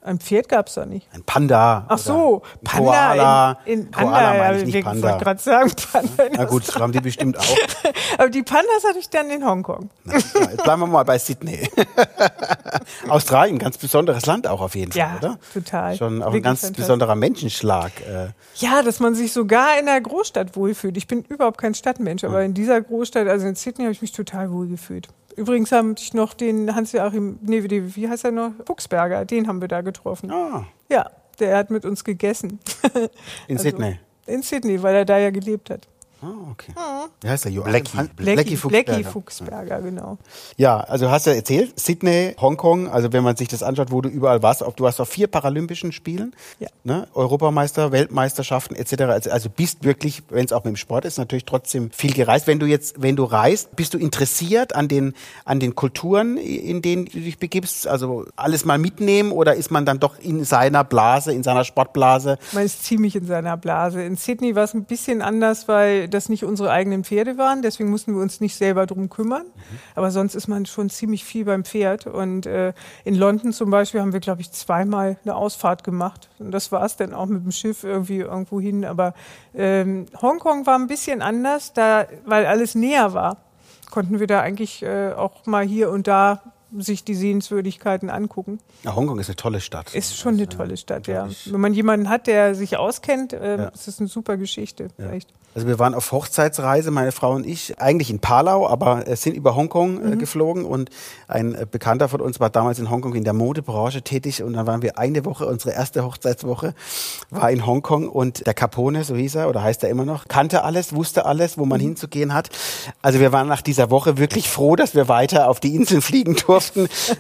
[0.06, 1.08] Ein Pferd gab's da nicht.
[1.14, 1.86] ein Panda.
[1.88, 3.58] Ach so, ein Panda Koala.
[3.66, 5.10] in, in Koala Panda, meine ich, nicht ich Panda.
[5.12, 6.24] wollte gerade sagen Panda.
[6.38, 7.58] Na gut, das haben die bestimmt auch.
[8.20, 9.90] Aber die Pandas hatte ich dann in Hongkong.
[10.04, 11.68] Na, jetzt bleiben wir mal bei Sydney.
[13.10, 15.40] Australien, ganz besonderes Land auch auf jeden Fall, Ja, oder?
[15.54, 15.96] total.
[15.96, 16.84] Schon auch ein Wirklich ganz fantastisch.
[16.86, 17.92] besonderer Menschenschlag.
[18.02, 20.98] Äh, Ja, dass man sich sogar in der Großstadt wohlfühlt.
[20.98, 24.12] Ich bin überhaupt kein Stadtmensch, aber in dieser Großstadt, also in Sydney, habe ich mich
[24.12, 25.08] total wohl gefühlt.
[25.36, 28.52] Übrigens haben ich noch den Hans-Joachim, nee, wie wie heißt er noch?
[28.66, 30.32] Fuchsberger, den haben wir da getroffen.
[30.32, 32.60] ah, Ja, der hat mit uns gegessen.
[33.48, 34.00] in Also, Sydney.
[34.28, 35.88] In Sydney, weil er da ja gelebt hat.
[36.26, 36.74] Ah, okay.
[37.22, 37.52] Wie heißt der?
[37.52, 37.72] Joachim?
[37.72, 37.98] Blackie.
[37.98, 38.86] Han- Blackie, Fuchsberger.
[38.94, 40.18] Blackie Fuchsberger, genau.
[40.58, 44.10] Ja, also hast du erzählt, Sydney, Hongkong, also wenn man sich das anschaut, wo du
[44.10, 46.68] überall warst, ob du warst auf vier Paralympischen Spielen, Ja.
[46.84, 49.02] ne, Europameister, Weltmeisterschaften etc.
[49.04, 52.48] Also, also bist wirklich, wenn es auch mit dem Sport ist, natürlich trotzdem viel gereist.
[52.48, 56.82] Wenn du jetzt, wenn du reist, bist du interessiert an den an den Kulturen, in
[56.82, 57.88] denen du dich begibst?
[57.88, 62.38] Also alles mal mitnehmen oder ist man dann doch in seiner Blase, in seiner Sportblase?
[62.54, 64.02] Man ist ziemlich in seiner Blase.
[64.02, 67.62] In Sydney war es ein bisschen anders, weil das nicht unsere eigenen Pferde waren.
[67.62, 69.46] Deswegen mussten wir uns nicht selber drum kümmern.
[69.94, 72.08] Aber sonst ist man schon ziemlich viel beim Pferd.
[72.08, 72.74] Und äh,
[73.04, 76.30] in London zum Beispiel haben wir, glaube ich, zweimal eine Ausfahrt gemacht.
[76.40, 78.86] Und das war es dann auch mit dem Schiff irgendwie irgendwo hin.
[78.86, 79.14] Aber
[79.54, 83.38] ähm, Hongkong war ein bisschen anders, da, weil alles näher war.
[83.92, 86.42] Konnten wir da eigentlich äh, auch mal hier und da
[86.80, 88.60] sich die Sehenswürdigkeiten angucken.
[88.84, 89.94] Ja, Hongkong ist eine tolle Stadt.
[89.94, 91.28] Ist schon eine tolle Stadt, ja.
[91.46, 93.68] Wenn man jemanden hat, der sich auskennt, ähm, Ja.
[93.70, 94.88] ist das eine super Geschichte.
[95.12, 95.30] Echt.
[95.54, 99.38] Also wir waren auf Hochzeitsreise, meine Frau und ich, eigentlich in Palau, aber äh, sind
[99.38, 100.14] über Hongkong Mhm.
[100.14, 100.90] äh, geflogen und
[101.30, 104.68] ein äh, Bekannter von uns war damals in Hongkong in der Modebranche tätig und dann
[104.68, 106.74] waren wir eine Woche, unsere erste Hochzeitswoche
[107.30, 110.64] war in Hongkong und der Capone, so hieß er oder heißt er immer noch, kannte
[110.66, 111.86] alles, wusste alles, wo man Mhm.
[111.86, 112.50] hinzugehen hat.
[113.02, 116.36] Also wir waren nach dieser Woche wirklich froh, dass wir weiter auf die Inseln fliegen
[116.48, 116.65] durften,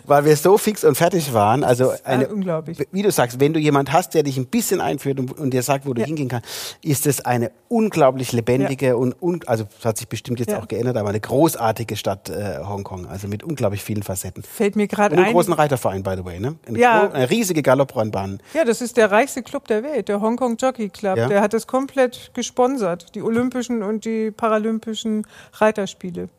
[0.06, 1.64] weil wir so fix und fertig waren.
[1.64, 2.78] Also eine, unglaublich.
[2.92, 5.64] wie du sagst, wenn du jemand hast, der dich ein bisschen einführt und, und dir
[5.64, 6.08] sagt, wo du Ja.
[6.08, 6.48] hingehen kannst,
[6.82, 10.60] ist es eine unglaublich lebendige und, und also das hat sich bestimmt jetzt Ja.
[10.60, 14.44] auch geändert, aber eine großartige Stadt äh, Hongkong, also mit unglaublich vielen Facetten.
[14.44, 15.34] Fällt mir gerade Und einen ein.
[15.34, 16.56] großen Reiterverein, by the way, ne?
[16.68, 17.10] Eine, Ja.
[17.12, 18.40] eine riesige Galopprennbahn.
[18.54, 21.18] Ja, das ist der reichste Club der Welt, der Hong Kong Jockey Club.
[21.18, 21.28] Ja.
[21.28, 26.30] Der hat das komplett gesponsert, die Olympischen und die Paralympischen Reiterspiele.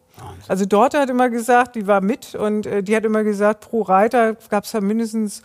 [0.48, 3.82] Also dort hat immer gesagt, die war mit und äh, die hat immer gesagt, pro
[3.82, 5.42] Reiter gab es da mindestens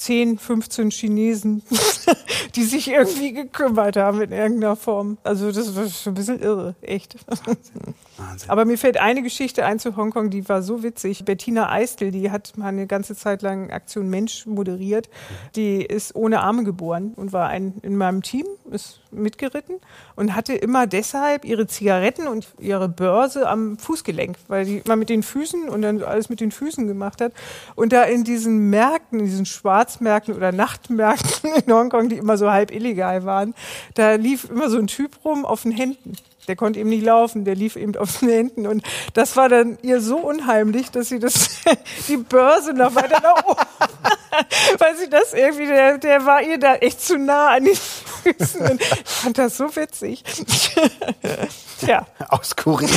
[0.00, 1.62] 10, 15 Chinesen,
[2.56, 5.18] die sich irgendwie gekümmert haben in irgendeiner Form.
[5.24, 7.16] Also das war schon ein bisschen irre, echt.
[7.28, 8.48] Wahnsinn.
[8.48, 11.26] Aber mir fällt eine Geschichte ein zu Hongkong, die war so witzig.
[11.26, 15.10] Bettina Eistel, die hat mal eine ganze Zeit lang Aktion Mensch moderiert.
[15.54, 19.76] Die ist ohne Arme geboren und war ein, in meinem Team, ist mitgeritten
[20.16, 25.10] und hatte immer deshalb ihre Zigaretten und ihre Börse am Fußgelenk, weil die immer mit
[25.10, 27.32] den Füßen und dann alles mit den Füßen gemacht hat.
[27.74, 29.46] Und da in diesen Märkten, in diesen
[29.90, 33.54] Schwarzmärkten oder Nachtmärkten in Hongkong, die immer so halb illegal waren,
[33.94, 36.16] da lief immer so ein Typ rum auf den Händen.
[36.48, 38.66] Der konnte eben nicht laufen, der lief eben auf den Händen.
[38.66, 38.82] Und
[39.14, 41.60] das war dann ihr so unheimlich, dass sie das,
[42.08, 43.60] die Börse noch weiter nach oben,
[44.78, 48.62] weil sie das irgendwie, der, der war ihr da echt zu nah an den Füßen.
[48.62, 50.24] Und ich fand das so witzig.
[51.80, 52.88] Tja, Aus Skurril.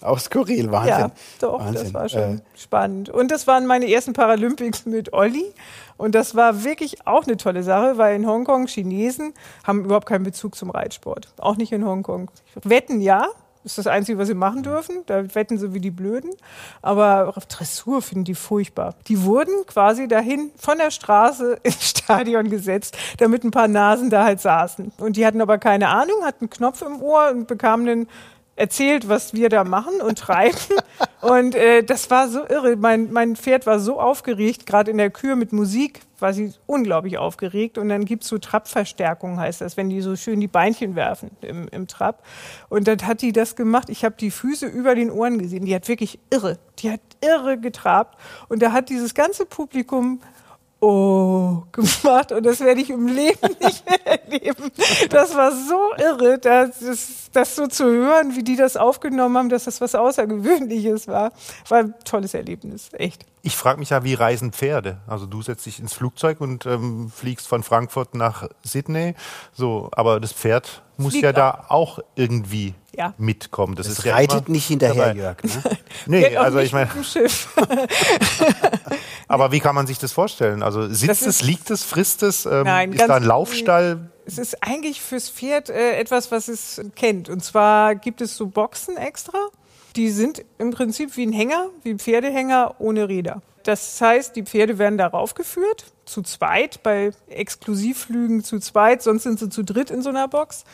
[0.06, 0.90] Aus Skurril, Wahnsinn.
[0.90, 1.10] ja,
[1.40, 1.94] doch, das Wahnsinn.
[1.94, 3.08] war schon Äh, spannend.
[3.10, 5.44] Und das waren meine ersten Paralympics mit Olli.
[5.96, 9.34] Und das war wirklich auch eine tolle Sache, weil in Hongkong Chinesen
[9.66, 11.28] haben überhaupt keinen Bezug zum Reitsport.
[11.38, 12.30] Auch nicht in Hongkong.
[12.62, 13.26] Wetten ja,
[13.62, 15.02] Das ist das Einzige, was sie machen dürfen.
[15.04, 16.30] Da wetten sie wie die Blöden.
[16.80, 18.94] Aber auf Dressur finden die furchtbar.
[19.08, 24.24] Die wurden quasi dahin von der Straße ins Stadion gesetzt, damit ein paar Nasen da
[24.24, 24.92] halt saßen.
[24.96, 28.08] Und die hatten aber keine Ahnung, hatten einen Knopf im Ohr und bekamen einen
[28.60, 30.58] erzählt, was wir da machen und treiben.
[31.22, 32.76] und äh, das war so irre.
[32.76, 37.16] Mein, mein Pferd war so aufgeregt, gerade in der Kür mit Musik war sie unglaublich
[37.16, 37.78] aufgeregt.
[37.78, 41.68] Und dann gibt's so Trabverstärkung, heißt das, wenn die so schön die Beinchen werfen im,
[41.68, 42.22] im Trab.
[42.68, 43.88] Und dann hat die das gemacht.
[43.88, 45.64] Ich habe die Füße über den Ohren gesehen.
[45.64, 46.58] Die hat wirklich irre.
[46.80, 48.18] Die hat irre getrabt.
[48.48, 50.20] Und da hat dieses ganze Publikum
[50.80, 54.70] oh gemacht und das werde ich im Leben nicht mehr erleben.
[55.10, 59.64] Das war so irre, das, das so zu hören, wie die das aufgenommen haben, dass
[59.64, 61.32] das was Außergewöhnliches war.
[61.68, 63.26] War ein tolles Erlebnis, echt.
[63.42, 64.98] Ich frage mich ja, wie reisen Pferde?
[65.06, 69.14] Also du setzt dich ins Flugzeug und ähm, fliegst von Frankfurt nach Sydney,
[69.52, 73.14] so, aber das Pferd muss Fliegt ja da auch irgendwie Ja.
[73.18, 73.74] mitkommen.
[73.76, 75.18] Das, Es ist ja reitet immer nicht hinterher, dabei.
[75.18, 75.36] Jörg.
[75.42, 75.78] Ne?
[76.06, 76.90] Nee, Geht auch also nicht ich meine,
[79.28, 80.62] aber wie kann man sich das vorstellen?
[80.62, 82.46] Also Das sitzt es, liegt es, frisst es?
[82.46, 84.10] Ähm, Nein, ist ganz- da ein Laufstall?
[84.26, 87.28] Es ist eigentlich fürs Pferd äh, etwas, was es kennt.
[87.28, 89.38] Und zwar gibt es so Boxen extra.
[89.96, 93.42] Die sind im Prinzip wie ein Hänger, wie ein Pferdehänger ohne Räder.
[93.64, 99.38] Das heißt, die Pferde werden darauf geführt, zu zweit, bei Exklusivflügen zu zweit, sonst sind
[99.38, 100.64] sie zu dritt in so einer Box.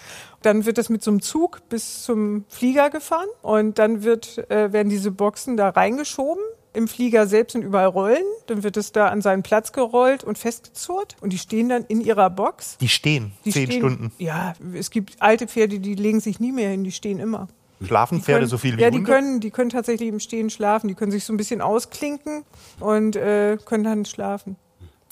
[0.42, 4.72] Dann wird das mit so einem Zug bis zum Flieger gefahren und dann wird, äh,
[4.72, 6.42] werden diese Boxen da reingeschoben.
[6.72, 10.36] Im Flieger selbst sind überall Rollen, dann wird es da an seinen Platz gerollt und
[10.36, 12.76] festgezurrt und die stehen dann in ihrer Box.
[12.78, 14.12] Die stehen Die zehn stehen, Stunden.
[14.18, 17.48] Ja, es gibt alte Pferde, die legen sich nie mehr hin, die stehen immer.
[17.82, 19.10] Schlafen Die Pferde können, so viel wie Ja, die Hunde?
[19.10, 20.88] können, die können tatsächlich im Stehen schlafen.
[20.88, 22.42] Die können sich so ein bisschen ausklinken
[22.80, 24.56] und äh, können dann schlafen.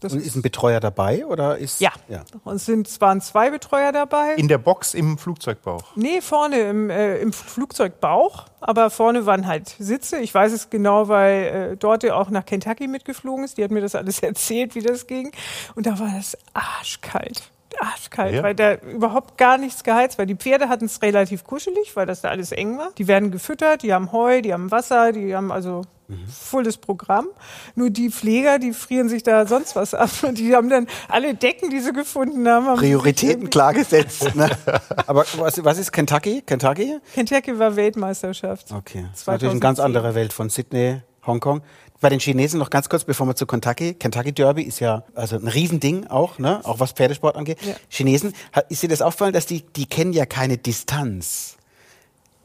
[0.05, 1.91] Das Und ist ein Betreuer dabei oder ist ja.
[2.09, 2.23] ja.
[2.45, 4.35] Und es sind, es waren zwei Betreuer dabei.
[4.35, 5.83] In der Box im Flugzeugbauch.
[5.97, 10.19] Nee, vorne im, äh, im Flugzeugbauch, aber vorne waren halt Sitze.
[10.19, 13.59] Ich weiß es genau, weil äh, Dorte auch nach Kentucky mitgeflogen ist.
[13.59, 15.33] Die hat mir das alles erzählt, wie das ging.
[15.75, 17.51] Und da war das arschkalt.
[17.81, 18.43] Arschkalt, Ja.
[18.45, 20.27] weil da überhaupt gar nichts geheizt war.
[20.27, 22.91] Die Pferde hatten es relativ kuschelig, weil das da alles eng war.
[22.99, 25.83] Die werden gefüttert, die haben Heu, die haben Wasser, die haben also
[26.29, 27.27] volles Programm.
[27.75, 30.11] Nur die Pfleger, die frieren sich da sonst was ab.
[30.23, 32.67] Und die haben dann alle Decken, die sie gefunden haben.
[32.67, 34.35] haben Prioritäten klar gesetzt.
[34.35, 34.51] Ne?
[35.07, 36.43] Aber was, was ist Kentucky?
[36.43, 36.99] Kentucky?
[37.15, 38.73] Kentucky war Weltmeisterschaft.
[38.73, 39.07] Okay.
[39.11, 39.61] Das ist natürlich eine 2010.
[39.61, 41.63] ganz andere Welt von Sydney, Hongkong.
[42.01, 43.95] Bei den Chinesen noch ganz kurz, bevor wir zu Kentucky.
[43.95, 46.61] Kentucky Derby ist ja also ein Riesending auch, ne?
[46.65, 47.63] Auch was Pferdesport angeht.
[47.63, 47.75] Ja.
[47.89, 48.35] Chinesen,
[48.69, 51.57] ist dir das aufgefallen, dass die, die kennen ja keine Distanz.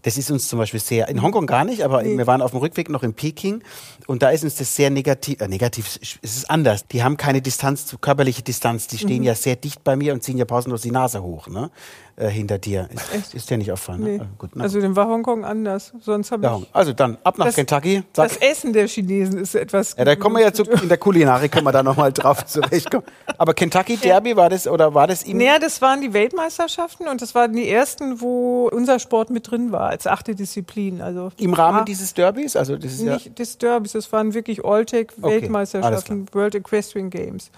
[0.03, 2.17] Das ist uns zum Beispiel sehr, in Hongkong gar nicht, aber Nee.
[2.17, 3.61] wir waren auf dem Rückweg noch in Peking
[4.07, 6.87] und da ist uns das sehr negativ, äh, negativ, es ist anders.
[6.87, 8.99] Die haben keine Distanz, körperliche Distanz, die Mhm.
[9.09, 11.69] stehen ja sehr dicht bei mir und ziehen ja pausenlos die Nase hoch, ne?
[12.19, 12.89] Äh, hinter dir.
[13.15, 14.03] Ist, ist dir nicht aufgefallen?
[14.03, 14.17] Nee.
[14.17, 14.27] Ne?
[14.37, 15.93] Gut, Also dann war Hongkong anders.
[16.01, 16.67] Sonst ja, ich.
[16.75, 18.03] also dann ab nach Das- Kentucky.
[18.11, 19.95] Sag, Das Essen der Chinesen ist etwas.
[19.97, 23.05] ja, da kommen wir ja zu, in der Kulinarik, können wir da nochmal drauf zurechtkommen.
[23.37, 25.37] Aber Kentucky Derby war das, oder war das ihm?
[25.37, 29.71] Naja, das waren die Weltmeisterschaften und das waren die ersten, wo unser Sport mit drin
[29.71, 31.01] war, als achte Disziplin.
[31.01, 32.57] Also Im Rahmen dieses Derbys?
[32.57, 37.49] Also das ist ja, nicht des Derbys, das waren wirklich Alltech-Weltmeisterschaften, World Equestrian Games.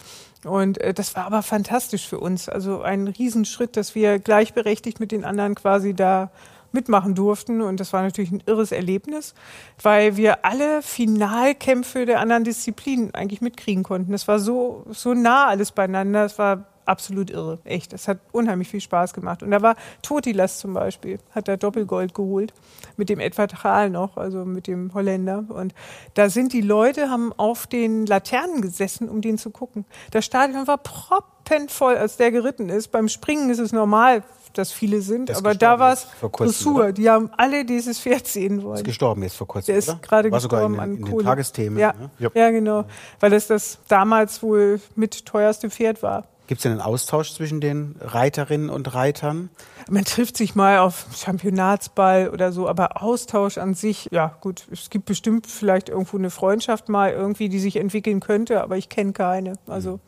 [0.45, 2.49] Und äh, das war aber fantastisch für uns.
[2.49, 6.31] Also ein Riesenschritt, dass wir gleichberechtigt mit den anderen quasi da
[6.71, 7.61] mitmachen durften.
[7.61, 9.33] Und das war natürlich ein irres Erlebnis,
[9.81, 14.11] weil wir alle Finalkämpfe der anderen Disziplinen eigentlich mitkriegen konnten.
[14.11, 16.25] Das war so, so nah alles beieinander.
[16.25, 17.59] Es war absolut irre.
[17.63, 17.93] Echt.
[17.93, 19.43] Es hat unheimlich viel Spaß gemacht.
[19.43, 22.53] Und da war Totilas zum Beispiel, hat da Doppelgold geholt.
[22.97, 25.45] Mit dem Edward Thral noch, also mit dem Holländer.
[25.49, 25.73] Und
[26.13, 29.85] da sind die Leute, haben auf den Laternen gesessen, um den zu gucken.
[30.11, 32.89] Das Stadion war proppenvoll, als der geritten ist.
[32.91, 36.75] Beim Springen ist es normal, dass viele sind, ist aber da gestorben war es Dressur.
[36.75, 36.91] oder?
[36.91, 38.83] Die haben alle dieses Pferd sehen ist wollen.
[38.83, 39.99] gestorben jetzt vor kurzem, Der ist oder?
[40.01, 41.23] gerade War sogar in, gestorben den- an in Kohle.
[41.23, 41.79] den Tagesthemen.
[41.79, 42.09] Ja, Ne?
[42.19, 42.29] Ja.
[42.33, 42.83] ja, genau.
[43.21, 46.25] Weil es das damals wohl mit teuerste Pferd war.
[46.51, 49.49] Gibt es denn einen Austausch zwischen den Reiterinnen und Reitern?
[49.89, 54.89] Man trifft sich mal auf Championatsball oder so, aber Austausch an sich, ja gut, es
[54.89, 59.13] gibt bestimmt vielleicht irgendwo eine Freundschaft mal irgendwie, die sich entwickeln könnte, aber ich kenne
[59.13, 59.59] keine.
[59.65, 60.01] Also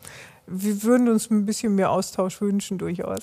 [0.45, 3.21] wir würden uns ein bisschen mehr Austausch wünschen durchaus.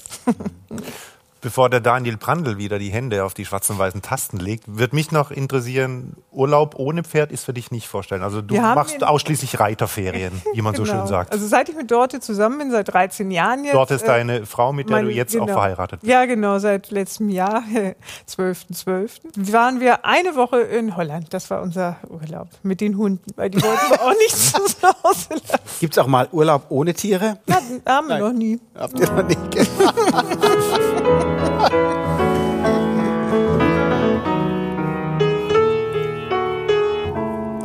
[1.42, 5.10] Bevor der Daniel Brandl wieder die Hände auf die schwarzen weißen Tasten legt, wird mich
[5.10, 8.22] noch interessieren, Urlaub ohne Pferd ist für dich nicht vorstellen.
[8.22, 10.98] Also du machst ausschließlich Reiterferien, wie man so Genau.
[10.98, 11.32] schön sagt.
[11.32, 13.72] Also seit ich mit Dorte zusammen bin, seit 13 Jahren jetzt.
[13.74, 15.44] Dort ist äh, deine Frau, mit der Meine- du jetzt genau.
[15.44, 16.10] auch verheiratet bist.
[16.10, 17.62] Ja, genau, seit letztem Jahr,
[18.28, 19.52] 12.12.
[19.52, 21.32] waren wir eine Woche in Holland.
[21.32, 24.58] Das war unser Urlaub mit den Hunden, weil die wollten wir auch nicht zu
[25.02, 25.62] Hause lassen.
[25.80, 27.38] Gibt es auch mal Urlaub ohne Tiere?
[27.50, 28.60] Hatten- Haben wir noch nie.
[28.74, 29.20] Habt ihr noch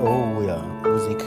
[0.02, 1.24] oh ja, Musik.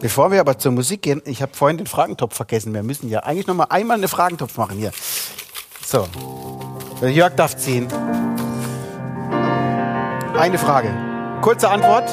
[0.00, 2.72] Bevor wir aber zur Musik gehen, ich habe vorhin den Fragentopf vergessen.
[2.74, 4.92] Wir müssen ja eigentlich noch mal einmal einen Fragentopf machen hier.
[5.84, 6.06] So.
[7.02, 7.88] Jörg darf ziehen.
[10.38, 10.94] Eine Frage.
[11.42, 12.08] Kurze Antwort.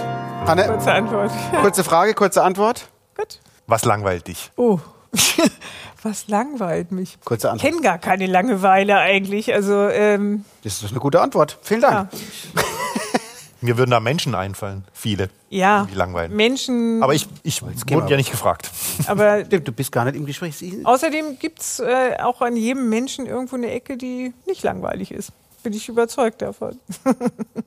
[0.45, 0.66] Anne.
[0.68, 1.32] Kurze Antwort.
[1.61, 2.88] Kurze Frage, kurze Antwort.
[3.18, 3.39] Gut.
[3.68, 4.51] Was langweilt dich?
[4.55, 4.80] Oh.
[6.03, 7.18] Was langweilt mich?
[7.24, 7.72] Kurze Ich Antwort.
[7.72, 9.53] kenne gar keine Langeweile eigentlich.
[9.53, 11.57] Also, ähm, Das ist eine gute Antwort.
[11.61, 12.09] Vielen Dank.
[12.11, 12.61] ja.
[13.61, 14.84] Mir würden da Menschen einfallen.
[14.91, 15.30] Viele.
[15.49, 15.88] ja.
[15.89, 16.36] Die langweilen.
[16.36, 17.01] Menschen.
[17.01, 18.70] Aber ich, ich wurde ja nicht gefragt.
[19.07, 20.61] aber Du bist gar nicht im Gespräch.
[20.84, 25.32] Außerdem gibt es äh, auch an jedem Menschen irgendwo eine Ecke, die nicht langweilig ist.
[25.64, 26.78] Bin ich überzeugt davon.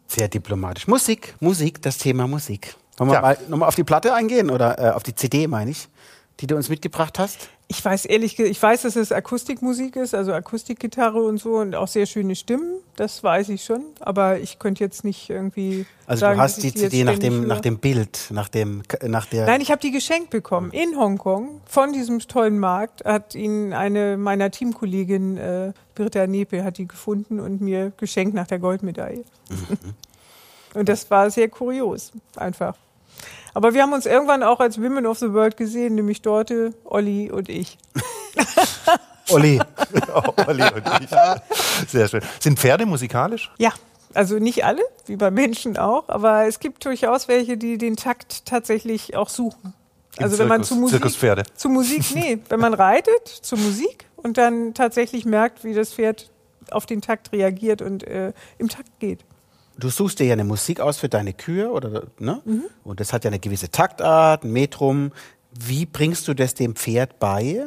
[0.06, 0.86] Sehr diplomatisch.
[0.86, 2.76] Musik, Musik, das Thema Musik.
[2.98, 3.20] Wollen wir Ja.
[3.22, 5.88] mal nochmal auf die Platte eingehen oder äh, auf die CD, meine ich,
[6.40, 7.48] die du uns mitgebracht hast?
[7.68, 11.88] Ich weiß ehrlich ich weiß, dass es Akustikmusik ist, also Akustikgitarre und so und auch
[11.88, 16.36] sehr schöne Stimmen, das weiß ich schon, aber ich könnte jetzt nicht irgendwie Also sagen,
[16.36, 17.46] du hast die CD nach dem, höre.
[17.46, 19.46] nach dem Bild, nach dem, nach der.
[19.46, 23.04] Nein, ich habe die geschenkt bekommen in Hongkong von diesem tollen Markt.
[23.04, 28.46] Hat ihn eine meiner Teamkollegin äh, Britta Nepe hat die gefunden und mir geschenkt nach
[28.46, 29.24] der Goldmedaille.
[30.74, 32.76] und das war sehr kurios, einfach.
[33.56, 37.30] Aber wir haben uns irgendwann auch als Women of the World gesehen, nämlich Dorte, Olli
[37.30, 37.78] und ich.
[39.30, 39.58] Olli.
[40.46, 41.88] Olli und ich.
[41.88, 42.20] Sehr schön.
[42.38, 43.50] Sind Pferde musikalisch?
[43.56, 43.72] Ja,
[44.12, 48.44] also nicht alle, wie bei Menschen auch, aber es gibt durchaus welche, die den Takt
[48.44, 49.72] tatsächlich auch suchen.
[50.18, 51.42] Im Also wenn man Zirkus- zu Musik, Zirkuspferde.
[51.54, 56.28] zu Musik, nee, wenn man reitet zur Musik und dann tatsächlich merkt, wie das Pferd
[56.70, 59.20] auf den Takt reagiert und äh, im Takt geht.
[59.78, 62.40] Du suchst dir ja eine Musik aus für deine Kühe, oder, ne?
[62.44, 62.64] Mhm.
[62.84, 65.12] Und das hat ja eine gewisse Taktart, ein Metrum.
[65.58, 67.62] Wie bringst du das dem Pferd bei?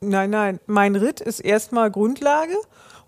[0.00, 2.54] Nein, nein, mein Ritt ist erstmal Grundlage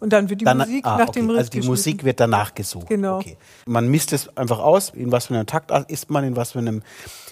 [0.00, 1.20] und dann wird die Dann- Musik ah, nach okay.
[1.20, 1.62] dem Ritt Also die.
[1.62, 2.88] Musik wird danach gesucht.
[2.88, 3.16] Genau.
[3.18, 3.38] Okay.
[3.64, 6.58] Man misst es einfach aus, in was für einer Taktart ist man, in was für
[6.58, 6.82] einem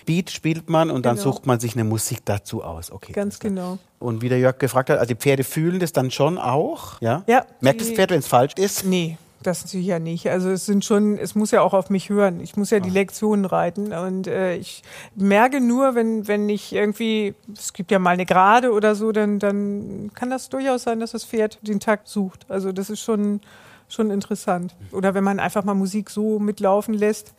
[0.06, 1.32] Beat spielt man und dann Genau.
[1.32, 2.90] sucht man sich eine Musik dazu aus.
[2.90, 3.12] Okay.
[3.12, 3.78] Ganz genau.
[3.98, 7.22] Und wie der Jörg gefragt hat, also die Pferde fühlen das dann schon auch, ja?
[7.26, 8.86] Ja, Merkt das Pferd, wenn es falsch ist?
[8.86, 10.28] Nee, das sicher nicht.
[10.28, 12.41] Also es sind schon, es muss ja auch auf mich hören.
[12.41, 14.82] Ich muss ja die Lektionen reiten und äh, ich
[15.14, 19.38] merke nur, wenn wenn ich irgendwie, es gibt ja mal eine Gerade oder so, dann
[19.38, 22.47] dann kann das durchaus sein, dass das Pferd den Takt sucht.
[22.49, 23.41] Also das ist schon
[23.88, 24.74] schon interessant.
[24.93, 27.34] Oder wenn man einfach mal Musik so mitlaufen lässt,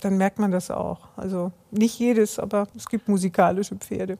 [0.00, 1.08] dann merkt man das auch.
[1.16, 4.18] Also nicht jedes, aber es gibt musikalische Pferde.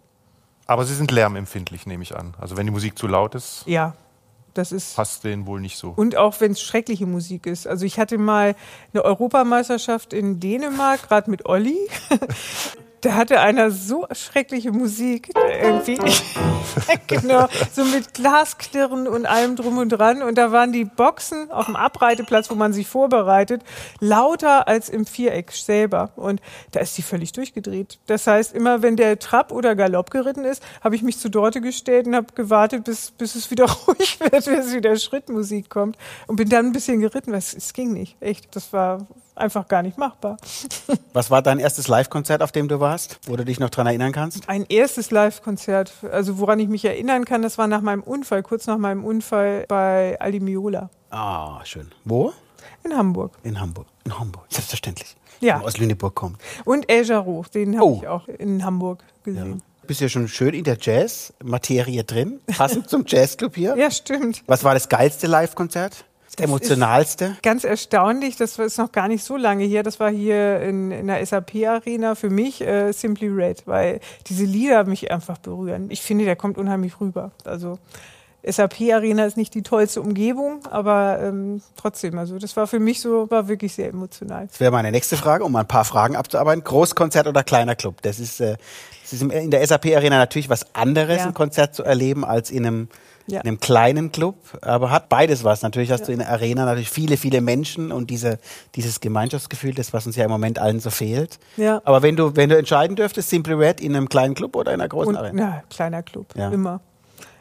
[0.66, 2.35] Aber sie sind lärmempfindlich, nehme ich an.
[2.39, 3.95] Also wenn die Musik zu laut ist, Ja,
[4.55, 5.92] das ist passt denen wohl nicht so.
[5.94, 7.66] Und auch wenn es schreckliche Musik ist.
[7.66, 8.55] Also ich hatte mal
[8.92, 11.78] eine Europameisterschaft in Dänemark, gerade mit Olli.
[13.03, 15.98] Da hatte einer so schreckliche Musik irgendwie.
[17.07, 20.22] genau, so mit Glasklirren und allem drum und dran.
[20.22, 23.62] Und da waren die Boxen auf dem Abreiteplatz, wo man sich vorbereitet,
[24.00, 26.11] lauter als im Viereck selber.
[26.16, 26.40] Und
[26.72, 27.98] da ist die völlig durchgedreht.
[28.07, 31.61] Das heißt, immer wenn der Trab oder Galopp geritten ist, habe ich mich zu Dorte
[31.61, 35.96] gestellt und habe gewartet, bis, bis es wieder ruhig wird, bis wieder Schrittmusik kommt.
[36.26, 38.16] Und bin dann ein bisschen geritten, weil es, es ging nicht.
[38.20, 40.37] Echt, das war einfach gar nicht machbar.
[41.12, 44.12] Was war dein erstes Live-Konzert, auf dem du warst, wo du dich noch dran erinnern
[44.12, 44.49] kannst?
[44.49, 48.66] Ein erstes Live-Konzert, also woran ich mich erinnern kann, das war nach meinem Unfall, kurz
[48.66, 51.91] nach meinem Unfall bei Aldi Miola Ah, schön.
[52.05, 52.33] Wo?
[52.85, 53.33] in Hamburg.
[53.43, 53.87] In Hamburg.
[54.05, 55.16] In Hamburg, selbstverständlich.
[55.41, 55.59] Ja.
[55.59, 56.39] Wenn aus Lüneburg kommt.
[56.64, 57.99] Und El Jarreau, den habe Oh.
[58.03, 59.62] ich auch in Hamburg gesehen.
[59.87, 63.76] Bist ja schon schön in der Jazz-Materie drin, passend zum Jazzclub hier.
[63.76, 64.43] Ja, stimmt.
[64.47, 66.05] Was war das geilste Live-Konzert?
[66.37, 67.37] Das, emotionalste?
[67.43, 71.07] Ganz erstaunlich, das ist noch gar nicht so lange her, das war hier in, in
[71.07, 75.89] der SAP-Arena für mich äh, Simply Red, weil diese Lieder mich einfach berühren.
[75.91, 77.33] Ich finde, der kommt unheimlich rüber.
[77.45, 77.78] Also
[78.45, 83.30] SAP-Arena ist nicht die tollste Umgebung, aber ähm, trotzdem, also das war für mich so,
[83.30, 84.49] war wirklich sehr emotional.
[84.49, 86.64] Das wäre meine nächste Frage, um ein paar Fragen abzuarbeiten.
[86.64, 88.03] Großkonzert oder kleiner Club?
[88.03, 88.57] Das ist, äh,
[89.03, 91.26] das ist in der SAP-Arena natürlich was anderes, Ja.
[91.26, 92.89] ein Konzert zu erleben, als in einem,
[93.27, 93.41] Ja.
[93.41, 94.37] in einem kleinen Club.
[94.62, 95.62] Aber hat beides was.
[95.62, 98.39] Natürlich hast du in der Arena natürlich viele, viele Menschen und diese,
[98.75, 101.39] dieses Gemeinschaftsgefühl, das, was uns ja im Moment allen so fehlt.
[101.57, 101.81] Ja.
[101.85, 104.81] Aber wenn du, wenn du entscheiden dürftest, Simply Red in einem kleinen Club oder in
[104.81, 105.43] einer großen Und, Arena?
[105.43, 106.51] ja, kleiner Club, Ja.
[106.51, 106.81] immer.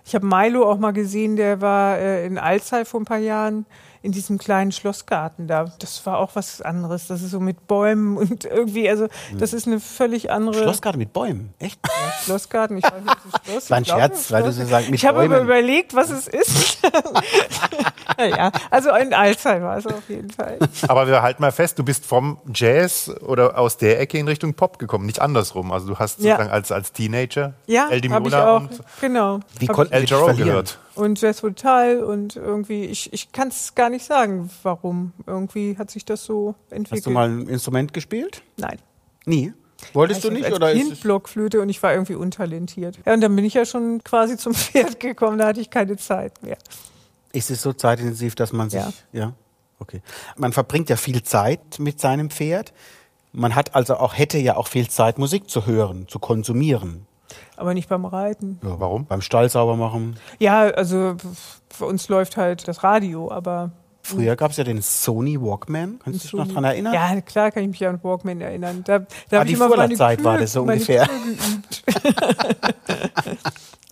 [0.05, 3.65] Ich habe Milo auch mal gesehen, der war äh, in Alzey vor ein paar Jahren
[4.03, 5.65] in diesem kleinen Schlossgarten da.
[5.79, 7.07] Das war auch was anderes.
[7.07, 11.13] Das ist so mit Bäumen und irgendwie, also das ist eine völlig andere Schlossgarten mit
[11.13, 11.53] Bäumen.
[11.59, 11.79] Echt?
[11.85, 11.91] Ja,
[12.23, 12.77] Schlossgarten.
[12.77, 15.19] Ich weiß nicht, ob Schloss War ein Scherz, weil du so sagst, mit Ich habe
[15.21, 16.79] aber überlegt, was es ist.
[18.19, 20.57] ja, also in Alzey war es auf jeden Fall.
[20.87, 24.53] Aber wir halten mal fest, du bist vom Jazz oder aus der Ecke in Richtung
[24.53, 25.71] Pop gekommen, nicht andersrum.
[25.71, 26.31] Also du hast Ja.
[26.35, 28.61] sozusagen als, als Teenager Ja, El Di habe ich Meola auch.
[28.61, 29.39] und Genau.
[29.59, 30.37] Wie konnten El verlieren?
[30.37, 30.79] gehört.
[30.95, 35.13] Und Jazz Total und irgendwie, ich, ich kann es gar nicht sagen, warum.
[35.25, 36.91] Irgendwie hat sich das so entwickelt.
[36.91, 38.43] Hast du mal ein Instrument gespielt?
[38.57, 38.79] Nein.
[39.25, 39.53] Nie.
[39.93, 42.99] Wolltest du Ich nicht als oder ist Kind es Blockflöte und ich war irgendwie untalentiert.
[43.05, 45.97] Ja, und dann bin ich ja schon quasi zum Pferd gekommen, da hatte ich keine
[45.97, 46.57] Zeit mehr.
[47.33, 48.79] Ist es so zeitintensiv, dass man sich.
[48.79, 48.91] Ja.
[49.11, 49.33] ja?
[49.79, 50.01] Okay.
[50.37, 52.73] Man verbringt ja viel Zeit mit seinem Pferd.
[53.31, 57.07] Man hat also auch, hätte ja auch viel Zeit, Musik zu hören, zu konsumieren.
[57.57, 58.59] Aber nicht beim Reiten.
[58.63, 59.05] Ja, warum?
[59.05, 60.15] Beim Stall sauber machen.
[60.39, 61.15] Ja, also
[61.69, 63.71] für uns läuft halt das Radio, aber.
[64.03, 65.99] Früher gab es ja den Sony Walkman.
[66.03, 66.93] Kannst du dich noch dran erinnern?
[66.93, 68.81] Ja, klar kann ich mich an Walkman erinnern.
[68.83, 71.07] Da, da Ah, die ich immer meine war Kühe- das so ungefähr.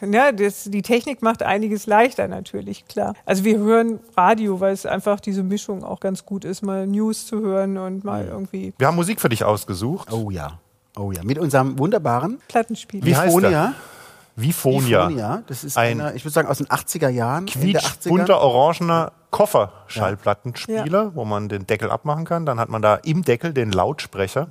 [0.02, 3.16] Ja, das, die Technik macht einiges leichter natürlich, klar.
[3.26, 7.26] Also wir hören Radio, weil es einfach diese Mischung auch ganz gut ist, mal News
[7.26, 10.12] zu hören und mal irgendwie Wir haben Musik für dich ausgesucht.
[10.14, 10.60] Oh ja.
[11.00, 11.24] Oh ja.
[11.24, 13.06] Mit unserem wunderbaren Plattenspiele.
[13.06, 13.42] Wie heißt der?
[13.42, 13.74] Vifonia.
[14.36, 15.08] Vifonia.
[15.08, 15.44] Vifonia.
[15.48, 17.48] Das ist Ein einer, ich würde sagen, aus den 80er Jahren.
[17.48, 17.80] Ende 80er.
[17.80, 22.46] quietschbunter, orangener Kofferschallplattenspieler, wo man den Deckel abmachen kann.
[22.46, 24.50] Dann hat man da im Deckel den Lautsprecher.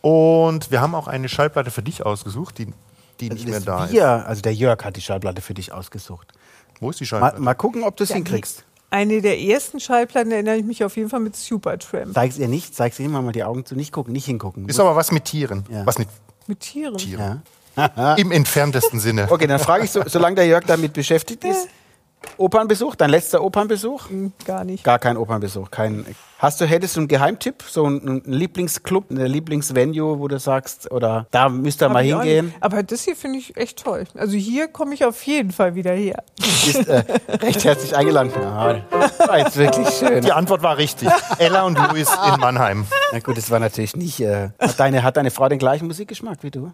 [0.00, 2.72] Und wir haben auch eine Schallplatte für dich ausgesucht, die,
[3.20, 3.92] die nicht mehr da ist.
[3.92, 6.32] Wir, also der Jörg hat die Schallplatte für dich ausgesucht.
[6.80, 7.42] Wo ist die Mal, Schallplatte?
[7.42, 8.64] mal gucken, ob du es hinkriegst.
[8.96, 12.14] Eine der ersten Schallplatten erinnere ich mich auf jeden Fall mit Supertramp.
[12.14, 14.66] Zeig's ihr nicht, zeig's ihr immer mal die Augen zu, nicht gucken, nicht hingucken.
[14.70, 15.66] Ist aber was mit Tieren.
[15.70, 15.84] Ja.
[15.84, 16.08] Was mit
[16.46, 16.96] Mit Tieren.
[16.96, 17.42] Tieren.
[17.76, 18.14] ja.
[18.14, 19.26] Im entferntesten Sinne.
[19.28, 21.68] Okay, dann frage ich, so, solange der Jörg damit beschäftigt ist,
[22.38, 24.10] Opernbesuch, dein letzter Opernbesuch?
[24.10, 24.84] Hm, Gar nicht.
[24.84, 25.70] Gar kein Opernbesuch.
[25.70, 26.04] Kein,
[26.38, 31.26] hast du, hättest du einen Geheimtipp, so einen, Lieblingsclub, eine Lieblingsvenue, wo du sagst, oder
[31.30, 32.52] da müsst ihr Hab mal hingehen?
[32.60, 34.04] Aber das hier finde ich echt toll.
[34.14, 36.22] Also hier komme ich auf jeden Fall wieder her.
[36.40, 38.30] Ist äh, recht herzlich eingeladen.
[38.34, 38.82] Ja,
[39.26, 40.22] war jetzt wirklich schön.
[40.22, 41.08] Die Antwort war richtig.
[41.38, 42.86] Ella und Luis in Mannheim.
[43.12, 44.20] Na gut, das war natürlich nicht.
[44.20, 46.72] Äh, hat, deine, hat deine Frau den gleichen Musikgeschmack wie du?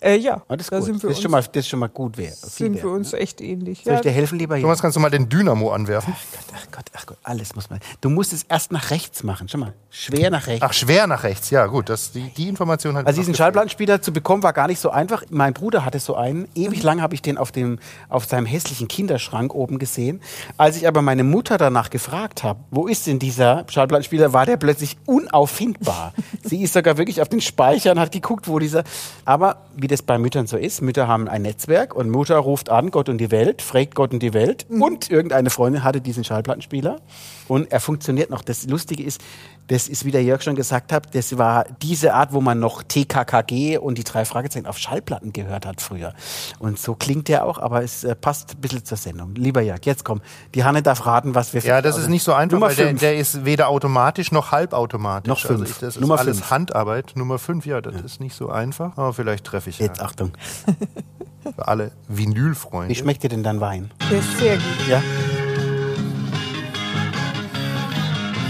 [0.00, 1.68] Äh, ja, Ah, das ist da sind wir das, ist uns, schon mal, das ist
[1.68, 2.18] schon mal gut.
[2.18, 3.18] Wär, sind wir wert, uns ne?
[3.18, 3.82] echt ähnlich.
[3.84, 4.62] Soll ich dir helfen, lieber Jörg?
[4.62, 6.14] Thomas, kannst du mal den Dynamo anwerfen?
[6.54, 7.80] Ach Gott, ach Gott, alles muss man.
[8.00, 9.48] Du musst es erst nach rechts machen.
[9.48, 10.62] Schau mal, schwer nach rechts.
[10.62, 11.50] Ach, schwer nach rechts.
[11.50, 11.88] Ja, gut.
[11.88, 15.24] Das, die, die Information hat Also diesen Schallplattenspieler zu bekommen war gar nicht so einfach.
[15.30, 16.48] Mein Bruder hatte so einen.
[16.54, 20.20] Ewig lang habe ich den auf, dem, auf seinem hässlichen Kinderschrank oben gesehen.
[20.56, 24.56] Als ich aber meine Mutter danach gefragt habe, wo ist denn dieser Schallplattenspieler, war der
[24.56, 26.12] plötzlich unauffindbar.
[26.42, 28.84] Sie ist sogar wirklich auf den Speicher und hat geguckt, wo dieser...
[29.24, 32.90] Aber wie das bei Müttern so ist, Mütter haben ein Netzwerk und Mutter ruft an,
[32.90, 34.66] Gott und die Welt, fragt Gott und die Welt.
[34.68, 37.00] Und irgendeine Freundin hatte diesen Schallplattenspieler.
[37.48, 38.42] Und er funktioniert noch.
[38.42, 39.20] Das Lustige ist,
[39.68, 42.82] das ist, wie der Jörg schon gesagt hat, das war diese Art, wo man noch
[42.82, 46.14] TKKG und die drei Fragezeichen auf Schallplatten gehört hat früher.
[46.58, 49.34] Und so klingt der auch, aber es äh, passt ein bisschen zur Sendung.
[49.34, 50.20] Lieber Jörg, jetzt komm.
[50.54, 52.76] Die Hanne darf raten, was wir für Ja, das ist nicht so einfach, Nummer weil
[52.76, 53.00] der, fünf.
[53.00, 55.28] der ist weder automatisch noch halbautomatisch.
[55.28, 55.60] Noch fünf.
[55.60, 56.50] Also ich, das ist Nummer alles fünf.
[56.50, 57.12] Handarbeit.
[57.14, 58.96] Nummer fünf, ja, das ist nicht so einfach.
[58.96, 59.86] Aber vielleicht treffe ich ja.
[59.86, 60.32] Jetzt Achtung.
[61.56, 62.88] Für alle Vinylfreunde.
[62.90, 63.90] Wie schmeckt dir denn dein Wein?
[64.10, 64.88] der ist sehr gut.
[64.88, 65.02] Ja?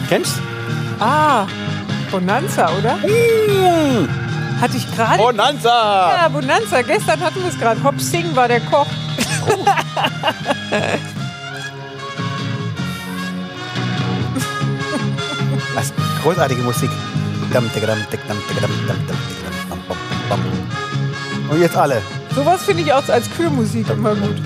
[0.08, 0.42] Kennst?
[1.04, 1.46] Ah,
[2.12, 2.94] Bonanza, oder?
[2.98, 4.08] Mmh,
[4.60, 5.18] Hatte ich gerade.
[5.18, 6.12] Bonanza!
[6.16, 6.82] Ja, Bonanza.
[6.82, 7.82] Gestern hatten wir es gerade.
[7.82, 8.86] Hop Sing war der Koch.
[15.74, 15.92] Was?
[16.22, 16.90] Großartige Musik.
[21.50, 22.00] Und jetzt alle.
[22.34, 24.36] Sowas finde ich auch als Kürmusik immer gut.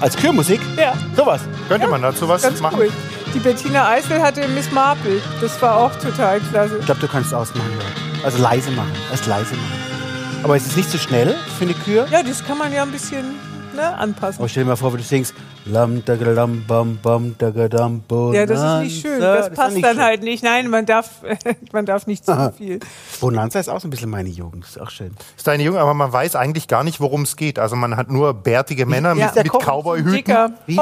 [0.00, 0.60] Als Kürmusik?
[0.76, 1.40] Ja, Sowas.
[1.68, 2.76] Könnte man dazu was machen?
[2.78, 2.90] cool.
[3.32, 5.22] Die Bettina Eisel hatte Miss Marple.
[5.40, 6.78] Das war auch total klasse.
[6.80, 7.70] Ich glaube, du kannst es ausmachen.
[7.78, 8.24] Ja.
[8.24, 8.92] Also leise machen.
[9.10, 10.42] Erst leise machen.
[10.42, 12.08] Aber es ist nicht zu schnell für eine Kür.
[12.10, 13.36] Ja, das kann man ja ein bisschen
[13.76, 14.40] ne, anpassen.
[14.40, 15.34] Aber stell dir mal vor, wie du singst.
[15.64, 18.02] Lam, dagadam, bam, bam, dagadam,
[18.32, 19.20] Ja, das ist nicht schön.
[19.20, 20.02] Das ist passt dann schön.
[20.02, 20.42] halt nicht.
[20.42, 21.22] Nein, man darf,
[21.72, 22.80] man darf nicht zu viel.
[23.20, 24.64] Bonanza ist auch so ein bisschen meine Jugend.
[24.64, 25.14] Ist auch schön.
[25.36, 27.60] Ist deine Junge, aber man weiß eigentlich gar nicht, worum es geht.
[27.60, 30.52] Also man hat nur bärtige Männer ja, mit, mit Cowboyhüten, Dicker.
[30.66, 30.76] Wie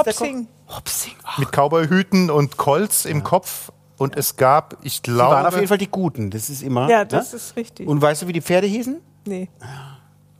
[0.68, 1.14] Hopsing.
[1.24, 3.72] Ach, mit Cowboyhüten und Colts im Kopf.
[3.96, 6.30] Und es gab, ich die waren auf glaube, jeden Fall die Guten.
[6.30, 6.88] Das ist immer.
[6.88, 7.36] Ja, das ne?
[7.38, 7.88] ist richtig.
[7.88, 9.00] Und weißt du, wie die Pferde hießen?
[9.26, 9.48] nee.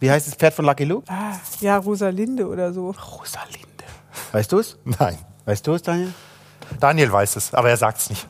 [0.00, 1.10] Wie heißt das Pferd von Lucky Luke?
[1.10, 2.90] Ah, ja, Rosalinde oder so.
[2.92, 3.66] Rosalinde.
[4.30, 4.78] Weißt du es?
[4.84, 5.18] nein.
[5.44, 6.14] Weißt du es, Daniel?
[6.78, 8.28] Daniel weiß es, aber er sagt es nicht.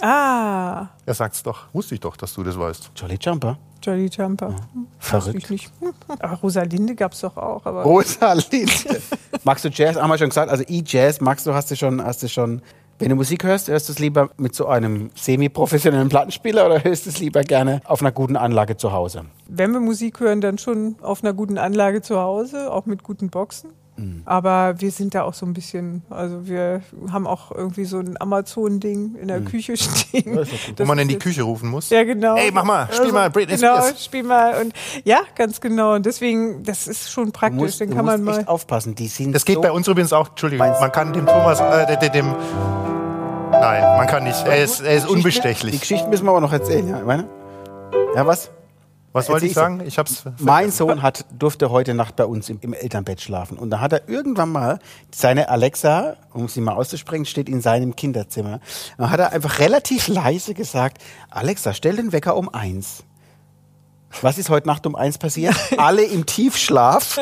[0.00, 1.66] Ah, Er sagt es doch.
[1.72, 2.92] Wusste ich doch, dass du das weißt.
[2.96, 3.58] Jolly Jumper.
[3.82, 4.48] Jolly Jumper.
[4.48, 5.36] Hm, Verrückt.
[5.38, 5.72] Ich nicht.
[5.80, 7.64] Hm, Aber Rosalinde gab es doch auch.
[7.66, 8.72] Aber Rosalinde.
[9.44, 9.96] magst du Jazz?
[9.96, 10.50] Haben wir schon gesagt.
[10.50, 12.62] Also E-Jazz magst du, hast du schon, hast du schon.
[13.00, 17.06] Wenn du Musik hörst, hörst du es lieber mit so einem semi-professionellen Plattenspieler oder hörst
[17.06, 19.22] du es lieber gerne auf einer guten Anlage zu Hause?
[19.46, 23.30] wenn wir Musik hören, dann schon auf einer guten Anlage zu Hause, auch mit guten
[23.30, 23.70] Boxen.
[24.24, 28.20] Aber wir sind da auch so ein bisschen, also wir haben auch irgendwie so ein
[28.20, 30.38] Amazon-Ding in der Küche stehen.
[30.76, 31.90] Wo man in die Küche rufen muss.
[31.90, 32.36] Ja, genau.
[32.36, 34.04] Ey, mach mal, spiel mal Britney Genau, Spears.
[34.04, 34.60] spiel mal.
[34.60, 34.72] Und
[35.04, 35.94] ja, ganz genau.
[35.94, 37.60] Und deswegen, das ist schon Du praktisch.
[37.60, 38.38] musst, Dann du kann man mal.
[38.38, 38.94] echt aufpassen.
[38.94, 42.10] Die sind Das geht so bei uns übrigens auch, Entschuldigung, man kann dem Thomas, äh,
[42.10, 42.34] dem,
[43.50, 44.46] Nein, man kann nicht.
[44.46, 45.80] Er ist, er ist Die unbestechlich.
[45.80, 47.28] Geschichte müssen wir aber noch erzählen, ja, meine?
[48.14, 48.50] Ja, was?
[49.18, 49.82] Was wollte ich sagen?
[49.86, 50.24] Ich hab's.
[50.38, 53.58] Mein Sohn hat, durfte heute Nacht bei uns im, im Elternbett schlafen.
[53.58, 54.78] Und da hat er irgendwann mal
[55.14, 58.60] seine Alexa, um sie mal auszusprechen, steht in seinem Kinderzimmer.
[58.96, 63.04] Da hat er einfach relativ leise gesagt, Alexa, stell den Wecker um eins.
[64.22, 65.54] Was ist heute Nacht um eins passiert?
[65.76, 67.20] Alle im Tiefschlaf.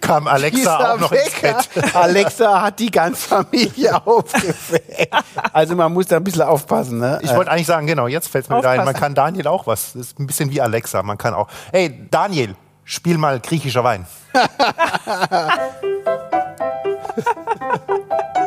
[0.00, 1.60] Kam Alexa auch noch ins Wecker.
[1.74, 1.94] Bett.
[1.94, 5.14] Alexa hat die ganze Familie aufgeweckt.
[5.52, 6.98] Also man muss da ein bisschen aufpassen.
[6.98, 7.20] Ne?
[7.22, 9.92] Ich wollte eigentlich sagen, genau, jetzt fällt mir wieder ein, man kann Daniel auch was.
[9.92, 11.02] Das ist ein bisschen wie Alexa.
[11.02, 11.48] Man kann auch.
[11.72, 12.54] Hey, Daniel,
[12.84, 14.06] spiel mal griechischer Wein.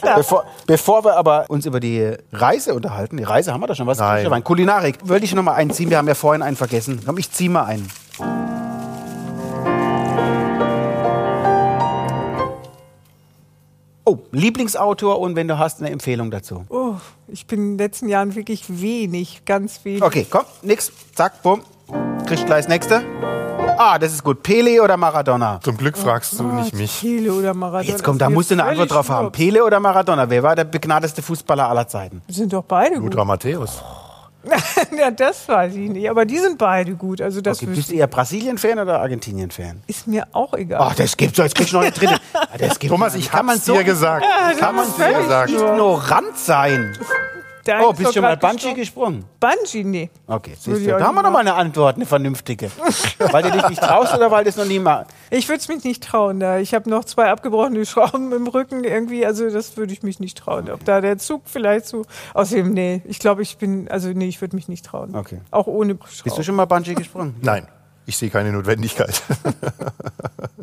[0.00, 0.16] Klar.
[0.16, 3.86] Bevor, bevor wir aber uns über die Reise unterhalten, die Reise haben wir da schon
[3.86, 3.98] was?
[3.98, 4.30] Nein.
[4.30, 4.44] Wein.
[4.44, 5.90] Kulinarik, würde ich noch mal einen ziehen?
[5.90, 7.00] Wir haben ja vorhin einen vergessen.
[7.04, 7.88] Komm, ich zieh mal einen.
[14.08, 16.64] Oh, Lieblingsautor und wenn du hast eine Empfehlung dazu.
[16.68, 16.94] Oh,
[17.26, 20.02] ich bin in den letzten Jahren wirklich wenig, ganz wenig.
[20.02, 21.62] Okay, komm, nix, zack, bumm.
[22.26, 23.02] Kriegst gleich das nächste.
[23.78, 24.42] Ah, das ist gut.
[24.42, 25.60] Pele oder Maradona?
[25.62, 27.00] Zum Glück fragst du nicht mich.
[27.00, 27.82] Pele oder Maradona.
[27.90, 29.32] Jetzt kommt, da musst du eine Antwort drauf haben.
[29.32, 30.28] Pele oder Maradona?
[30.30, 32.22] Wer war der begnadeste Fußballer aller Zeiten?
[32.28, 33.12] Sind doch beide gut.
[33.12, 33.82] Lothar Matthäus.
[34.96, 36.08] ja, das weiß ich nicht.
[36.08, 37.20] Aber die sind beide gut.
[37.20, 39.82] Also das Okay, bist du eher Brasilien-Fan oder Argentinien-Fan?
[39.88, 40.80] ist mir auch egal.
[40.82, 41.42] Ach, das gibt's doch.
[41.44, 42.16] Jetzt kriegst du noch eine dritte.
[42.32, 44.24] Ah, Das Thomas, ich Kann man hab's so dir gesagt.
[44.50, 45.50] das Kann man dir gesagt.
[45.50, 46.96] nur- ignorant sein.
[47.74, 49.20] Eine Oh, ist bist du mal grad Bungee gestorben.
[49.20, 49.24] gesprungen?
[49.40, 50.10] Bungee, nee.
[50.26, 50.98] Okay, siehst ich du.
[50.98, 52.70] Da haben wir noch mal eine Antwort, eine vernünftige.
[53.18, 55.06] weil du dich nicht traust oder weil du es noch nie mal...
[55.30, 56.40] Ich würde es mich nicht trauen.
[56.40, 56.58] Da.
[56.58, 59.24] Ich habe noch zwei abgebrochene Schrauben im Rücken irgendwie.
[59.26, 60.70] Also das würde ich mich nicht trauen.
[60.70, 62.04] Ob da der Zug vielleicht so...
[62.34, 63.02] Außerdem, nee.
[63.06, 63.88] Ich glaube, ich bin...
[63.88, 65.14] Also nee, ich würde mich nicht trauen.
[65.16, 65.40] Okay.
[65.50, 66.36] Auch ohne Bist Schrauben.
[66.36, 67.36] du schon mal Bungee gesprungen?
[67.42, 67.66] Nein,
[68.06, 69.22] ich sehe keine Notwendigkeit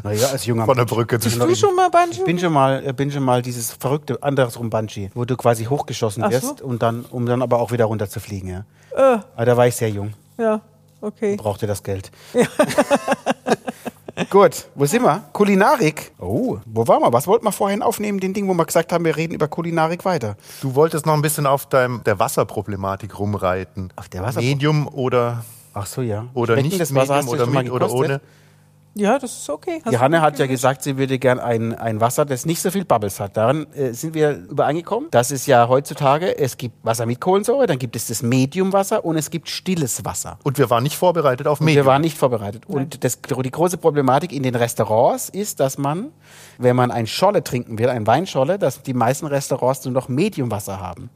[0.04, 2.12] Naja, als junger von der Brücke zu Bist du schon mal Bungee?
[2.20, 5.66] Ich bin schon mal, äh, bin schon mal dieses verrückte andersrum Bungee, wo du quasi
[5.66, 6.34] hochgeschossen Ach so.
[6.34, 8.66] wirst und dann, um dann aber auch wieder runter zu fliegen, ja.
[8.96, 10.62] Äh, Aber da war ich sehr jung, ja,
[11.02, 11.36] okay.
[11.38, 12.12] brauchte das Geld.
[14.30, 15.24] Gut, wo sind wir?
[15.34, 16.12] Kulinarik.
[16.20, 17.12] Oh, wo waren wir?
[17.12, 18.20] Was wollten wir vorhin aufnehmen?
[18.20, 20.38] Den Ding, wo wir gesagt haben, wir reden über Kulinarik weiter.
[20.62, 23.92] Du wolltest noch ein bisschen auf deinem, der Wasserproblematik rumreiten.
[23.96, 26.28] Auf der Wasserpro- Medium oder, Ach so, ja.
[26.34, 27.22] oder nicht das Wasser?
[27.22, 28.22] Du oder mit oder ohne.
[28.96, 29.82] Ja, das ist okay.
[29.84, 32.46] Hast Die du Hanne gut hat ja gesagt, sie würde gern ein, ein Wasser, das
[32.46, 33.36] nicht so viel Bubbles hat.
[33.38, 35.10] Daran äh, sind wir übereingekommen.
[35.10, 39.18] Das ist ja heutzutage, es gibt Wasser mit Kohlensäure, dann gibt es das Mediumwasser und
[39.18, 40.38] es gibt stilles Wasser.
[40.44, 41.86] Und wir waren nicht vorbereitet auf Und Medium.
[41.86, 42.68] wir waren nicht vorbereitet.
[42.68, 46.12] Und das, die große Problematik in den Restaurants ist, dass man,
[46.60, 50.80] wenn man ein Scholle trinken will, ein Weinscholle, dass die meisten Restaurants nur noch Mediumwasser
[50.80, 51.10] haben.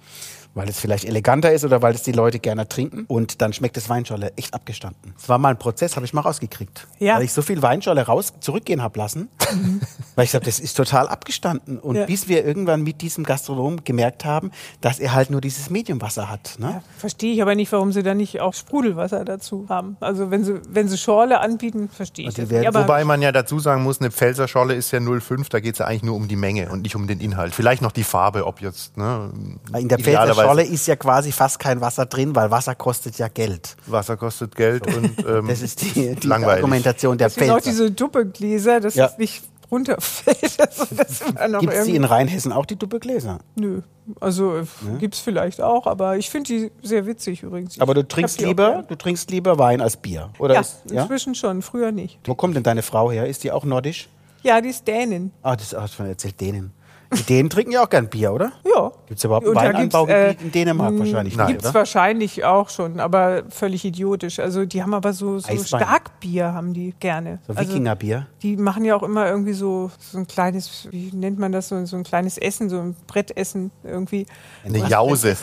[0.58, 3.06] Weil es vielleicht eleganter ist oder weil es die Leute gerne trinken.
[3.08, 5.14] Und dann schmeckt das Weinscholle echt abgestanden.
[5.16, 6.88] Das war mal ein Prozess, habe ich mal rausgekriegt.
[6.98, 7.18] Ja.
[7.18, 9.30] Weil ich so viel Weinscholle raus zurückgehen habe lassen.
[10.16, 11.78] weil ich glaube, das ist total abgestanden.
[11.80, 12.06] Und Ja.
[12.08, 14.50] bis wir irgendwann mit diesem Gastronom gemerkt haben,
[14.82, 16.56] dass er halt nur dieses Mediumwasser hat.
[16.58, 16.72] Ne?
[16.72, 19.96] Ja, verstehe ich aber nicht, warum sie dann nicht auch Sprudelwasser dazu haben.
[20.00, 23.60] Also wenn sie, wenn sie Schorle anbieten, verstehe ich die das Wobei man ja dazu
[23.60, 26.28] sagen muss, eine Pfälzer Scholle ist ja 0,5, da geht es ja eigentlich nur um
[26.28, 27.54] die Menge und nicht um den Inhalt.
[27.54, 29.30] Vielleicht noch die Farbe, ob jetzt, ne,
[29.78, 33.18] In der Pfälzer idealerweise- Scholle ist ja quasi fast kein Wasser drin, weil Wasser kostet
[33.18, 33.76] ja Geld.
[33.86, 36.58] Wasser kostet Geld und ähm, Das ist die, die langweilig.
[36.64, 39.06] Argumentation der es gibt auch diese Duppegläser, dass Ja.
[39.08, 40.60] es nicht runterfällt.
[40.60, 41.24] Also das
[41.60, 43.40] Gibt es die in Rheinhessen auch, die Doppelgläser?
[43.56, 43.82] Nö.
[44.22, 44.62] Also
[45.00, 47.80] gibt's vielleicht auch, aber ich finde die sehr witzig übrigens.
[47.82, 50.54] Aber du trinkst lieber, du trinkst lieber Wein als Bier, oder?
[50.56, 51.02] Ja, ist, ja?
[51.02, 52.20] inzwischen schon, früher nicht.
[52.26, 53.28] Wo kommt denn deine Frau her?
[53.28, 54.08] Ist die auch nordisch?
[54.44, 55.32] Ja, die ist Dänin.
[55.44, 56.72] Ah, das hast du schon erzählt, Dänen.
[57.16, 58.52] Die Dänen trinken ja auch gern Bier, oder?
[58.66, 58.92] Ja.
[59.08, 61.74] Gibt es überhaupt ein Und da Weinanbaugebiet äh, in Dänemark wahrscheinlich nein, nicht, Gibt's oder?
[61.76, 64.40] wahrscheinlich auch schon, aber völlig idiotisch.
[64.40, 65.82] Also die haben aber so, so Eiswein.
[65.82, 67.40] Starkbier haben die gerne.
[67.48, 68.28] So also, Wikingerbier.
[68.42, 71.86] die machen ja auch immer irgendwie so, so ein kleines, wie nennt man das, so,
[71.86, 74.26] so ein kleines Essen, so ein Brettessen irgendwie.
[74.66, 75.38] eine Jause,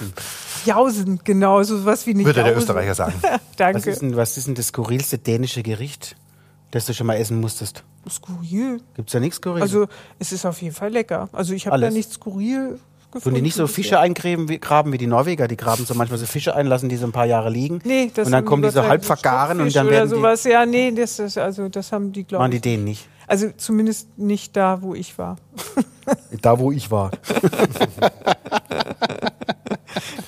[0.67, 2.61] Jausen, genau, so was wie eine würde der Jause.
[2.61, 3.15] Österreicher sagen.
[3.57, 3.79] Danke.
[3.79, 6.17] Was ist, denn, was ist denn das skurrilste dänische Gericht,
[6.75, 7.85] das du schon mal essen musstest?
[8.09, 8.81] Skurril.
[8.97, 9.63] Gibt es da nichts Skurriles?
[9.63, 9.87] Also
[10.19, 11.29] es ist auf jeden Fall lecker.
[11.33, 11.95] Also ich habe da Alles.
[11.95, 12.81] nichts skurril
[13.13, 13.23] gefunden.
[13.23, 15.47] Tun die nicht so Fische eingraben wie, graben wie die Norweger?
[15.47, 17.81] Die graben so manchmal so Fische ein, lassen die so ein paar Jahre liegen.
[17.85, 19.75] Nee, das und dann haben kommen die Gott so sei halb Dank vergaren und Stockfisch
[19.75, 20.45] dann oder werden die, sowas.
[20.45, 22.63] Ja, nee, das ist also das haben die glaube machen die ich.
[22.63, 23.09] denen nicht.
[23.27, 25.37] Also zumindest nicht da, wo ich war.
[26.43, 27.11] Da, wo ich war.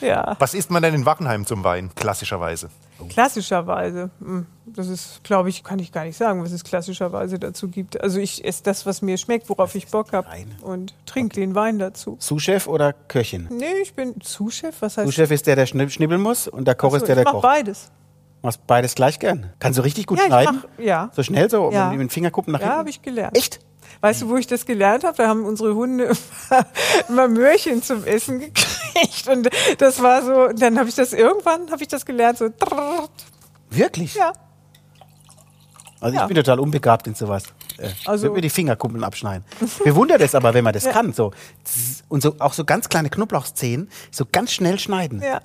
[0.06, 2.68] Ja, Was isst man denn in Wachenheim zum Wein, klassischerweise?
[3.08, 4.10] klassischerweise.
[4.20, 8.00] hm, Das ist, glaube ich, kann ich gar nicht sagen, was es klassischerweise dazu gibt.
[8.00, 10.28] Also ich esse das, was mir schmeckt, worauf ich Bock habe
[10.62, 12.16] und trinke den Wein dazu.
[12.20, 13.48] Sous-Chef oder Köchin?
[13.50, 14.76] Nee, ich bin Zuschef.
[14.80, 17.16] Was heißt Sous-Chef ist der, der schnibb- schnibbeln muss und der Koch Achso, ist der,
[17.16, 17.42] ich der mach kocht.
[17.42, 17.90] beides.
[18.42, 19.50] Machst beides gleich gern.
[19.58, 20.62] Kannst du richtig gut Ja, ich schneiden?
[20.76, 21.10] mach, ja.
[21.14, 21.90] So schnell so Ja.
[21.90, 22.78] mit den Fingerkuppen nach Ja, hinten?
[22.78, 23.36] habe ich gelernt.
[23.36, 23.60] Echt?
[24.00, 25.16] Weißt du, wo ich das gelernt habe?
[25.16, 26.12] Da haben unsere Hunde
[27.08, 29.28] immer Möhrchen zum Essen gekriegt.
[29.28, 32.48] Und das war so, dann habe ich das irgendwann, habe ich das gelernt, so.
[33.70, 34.14] Wirklich?
[34.14, 34.32] Ja.
[36.00, 36.22] Also Ja.
[36.22, 37.44] ich bin total unbegabt in sowas.
[37.78, 39.44] Äh, Also- würde mir die Fingerkumpeln abschneiden.
[39.82, 41.12] Bewundert es aber, wenn man das kann.
[41.12, 41.32] So.
[42.08, 45.22] Und so, auch so ganz kleine Knoblauchzehen, so ganz schnell schneiden.
[45.22, 45.40] Ja.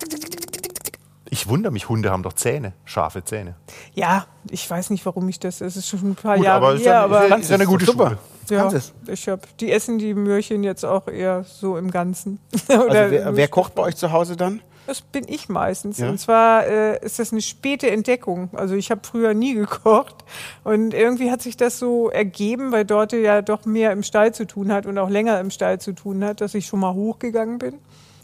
[1.34, 3.54] Ich wundere mich, Hunde haben doch Zähne, scharfe Zähne.
[3.94, 6.74] ja, ich weiß nicht, warum ich das, es ist schon ein paar Gut, Jahre aber
[6.74, 8.04] ist her, ja- aber ist ist ja eine gute Super.
[8.04, 8.18] Schule.
[8.50, 8.92] ja, Kannst es.
[9.08, 12.38] ich hab, die essen die Möhrchen jetzt auch eher so im Ganzen.
[12.68, 14.60] Also Oder wer, wer kocht bei euch zu Hause dann?
[14.86, 15.98] Das bin ich meistens.
[15.98, 16.10] Ja?
[16.10, 18.50] Und zwar äh, ist das eine späte Entdeckung.
[18.52, 20.16] Also ich habe früher nie gekocht
[20.64, 24.44] und irgendwie hat sich das so ergeben, weil Dorte ja doch mehr im Stall zu
[24.46, 27.56] tun hat und auch länger im Stall zu tun hat, dass ich schon mal hochgegangen
[27.58, 27.78] bin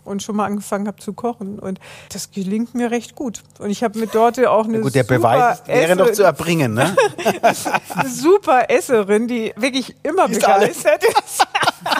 [0.09, 1.59] und schon mal angefangen habe zu kochen.
[1.59, 1.79] Und
[2.13, 3.43] das gelingt mir recht gut.
[3.59, 6.23] Und ich habe mit Dorte auch eine Gut, der super Beweis wäre noch Esserin- zu
[6.25, 6.97] erbringen, ne?
[7.43, 11.47] eine super Esserin, die wirklich immer Ist begeistert ist.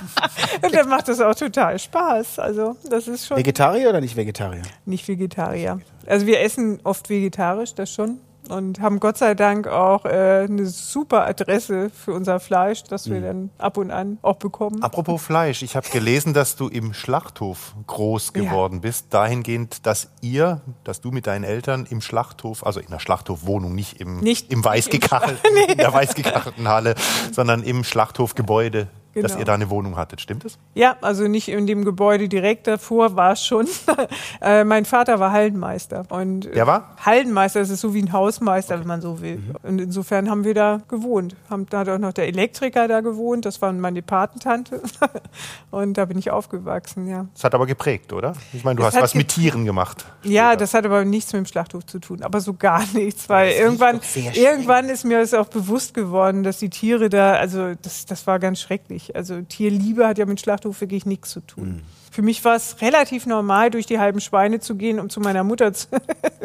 [0.63, 2.39] und dann macht das auch total Spaß.
[2.39, 4.63] Also das ist schon Vegetarier oder nicht Vegetarier?
[4.85, 5.81] nicht Vegetarier.
[6.07, 8.19] Also wir essen oft vegetarisch, das schon.
[8.49, 13.13] Und haben Gott sei Dank auch äh, eine super Adresse für unser Fleisch, das Mhm.
[13.13, 14.83] wir dann ab und an auch bekommen.
[14.83, 18.43] Apropos Fleisch, ich habe gelesen, dass du im Schlachthof groß Ja.
[18.43, 22.99] geworden bist, dahingehend, dass ihr, dass du mit deinen Eltern im Schlachthof, also in der
[23.01, 26.95] Schlachthofwohnung, nicht im, Nicht im weißgekachelten, in der weißgekachelten Halle,
[27.33, 28.89] sondern im Schlachthofgebäude,
[29.23, 29.41] dass Genau.
[29.41, 30.59] ihr da eine Wohnung hattet, stimmt es?
[30.75, 33.67] Ja, also nicht in dem Gebäude direkt davor war es schon.
[34.41, 36.05] äh, mein Vater war Hallenmeister.
[36.09, 36.95] Und äh, Der war?
[37.05, 39.37] Hallenmeister, das ist so wie ein Hausmeister, wenn man so will.
[39.39, 39.55] Mhm.
[39.63, 41.37] Und insofern haben wir da gewohnt.
[41.51, 44.83] Haben, da hat auch noch der Elektriker da gewohnt, das war meine Patentante.
[45.71, 47.27] und da bin ich aufgewachsen, ja.
[47.35, 48.33] Das hat aber geprägt, oder?
[48.53, 50.05] Ich meine, du Es hast was mit Tieren gemacht.
[50.23, 50.57] Ja, später.
[50.61, 54.01] das hat aber nichts mit dem Schlachthof zu tun, aber so gar nichts, weil irgendwann,
[54.35, 58.39] irgendwann ist mir das auch bewusst geworden, dass die Tiere da, also das, das war
[58.39, 59.08] ganz schrecklich.
[59.17, 61.65] Also Tierliebe hat ja mit Schlachthof wirklich nichts zu tun.
[61.65, 61.83] Hm.
[62.11, 65.45] Für mich war es relativ normal, durch die halben Schweine zu gehen, um zu meiner
[65.45, 65.87] Mutter zu,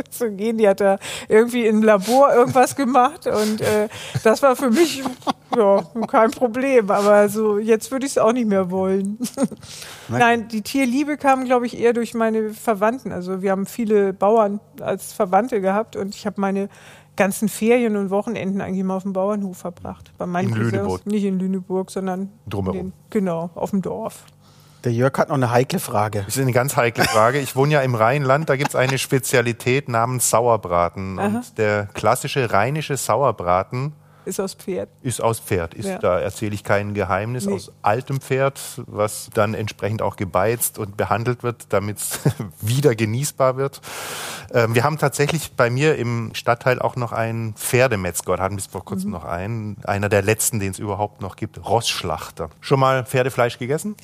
[0.09, 0.57] zu gehen.
[0.57, 0.99] Die hat da
[1.29, 3.87] irgendwie im Labor irgendwas gemacht und äh,
[4.23, 5.03] das war für mich
[5.55, 6.91] ja, kein Problem.
[6.91, 9.17] Aber so jetzt würde ich es auch nicht mehr wollen.
[10.09, 13.11] Nein, die Tierliebe kam, glaube ich, eher durch meine Verwandten.
[13.11, 16.69] Also wir haben viele Bauern als Verwandte gehabt und ich habe meine
[17.15, 20.11] ganzen Ferien und Wochenenden eigentlich immer auf dem Bauernhof verbracht.
[20.17, 20.71] Bei meinen In Cousins.
[20.73, 21.05] Lüneburg.
[21.05, 22.77] Nicht in Lüneburg, sondern Drumherum.
[22.79, 24.25] in den- genau, auf dem Dorf.
[24.83, 26.23] Der Jörg hat noch eine heikle Frage.
[26.25, 27.39] Das ist eine ganz heikle Frage.
[27.39, 31.17] Ich wohne ja im Rheinland, da gibt es eine Spezialität namens Sauerbraten.
[31.19, 33.93] Und der klassische rheinische Sauerbraten
[34.25, 34.89] Ist aus Pferd.
[35.01, 35.73] ist aus Pferd.
[35.73, 35.97] Ist, Ja.
[35.99, 37.45] Da erzähle ich kein Geheimnis.
[37.45, 37.53] Nee.
[37.53, 42.19] Aus altem Pferd, was dann entsprechend auch gebeizt und behandelt wird, damit es
[42.61, 43.81] wieder genießbar wird.
[44.53, 48.81] Ähm, wir haben tatsächlich bei mir im Stadtteil auch noch einen Pferdemetzger, hatten bis vor
[48.81, 48.85] Mhm.
[48.85, 49.77] kurzem noch einen.
[49.83, 51.63] Einer der letzten, den es überhaupt noch gibt.
[51.65, 52.49] Rossschlachter.
[52.61, 53.95] Schon mal Pferdefleisch gegessen?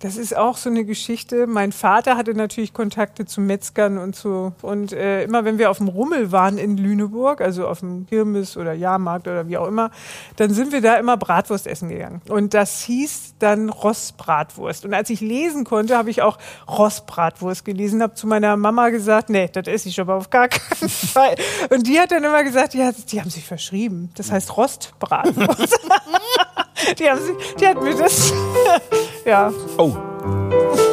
[0.00, 1.46] Das ist auch so eine Geschichte.
[1.46, 4.54] Mein Vater hatte natürlich Kontakte zu Metzgern und so.
[4.62, 8.56] Und äh, immer wenn wir auf dem Rummel waren in Lüneburg, also auf dem Kirmes
[8.56, 9.90] oder Jahrmarkt oder wie auch immer,
[10.36, 12.22] dann sind wir da immer Bratwurst essen gegangen.
[12.30, 14.86] Und das hieß dann Rossbratwurst.
[14.86, 19.28] Und als ich lesen konnte, habe ich auch Rossbratwurst gelesen, habe zu meiner Mama gesagt,
[19.28, 21.34] nee, das esse ich aber auf gar keinen Fall.
[21.68, 24.10] Und die hat dann immer gesagt, ja, die haben sich verschrieben.
[24.14, 25.78] Das heißt Rostbratwurst.
[26.98, 27.20] die, haben
[27.60, 28.32] die hat mir das,
[29.24, 29.52] ja.
[29.78, 29.96] Oh.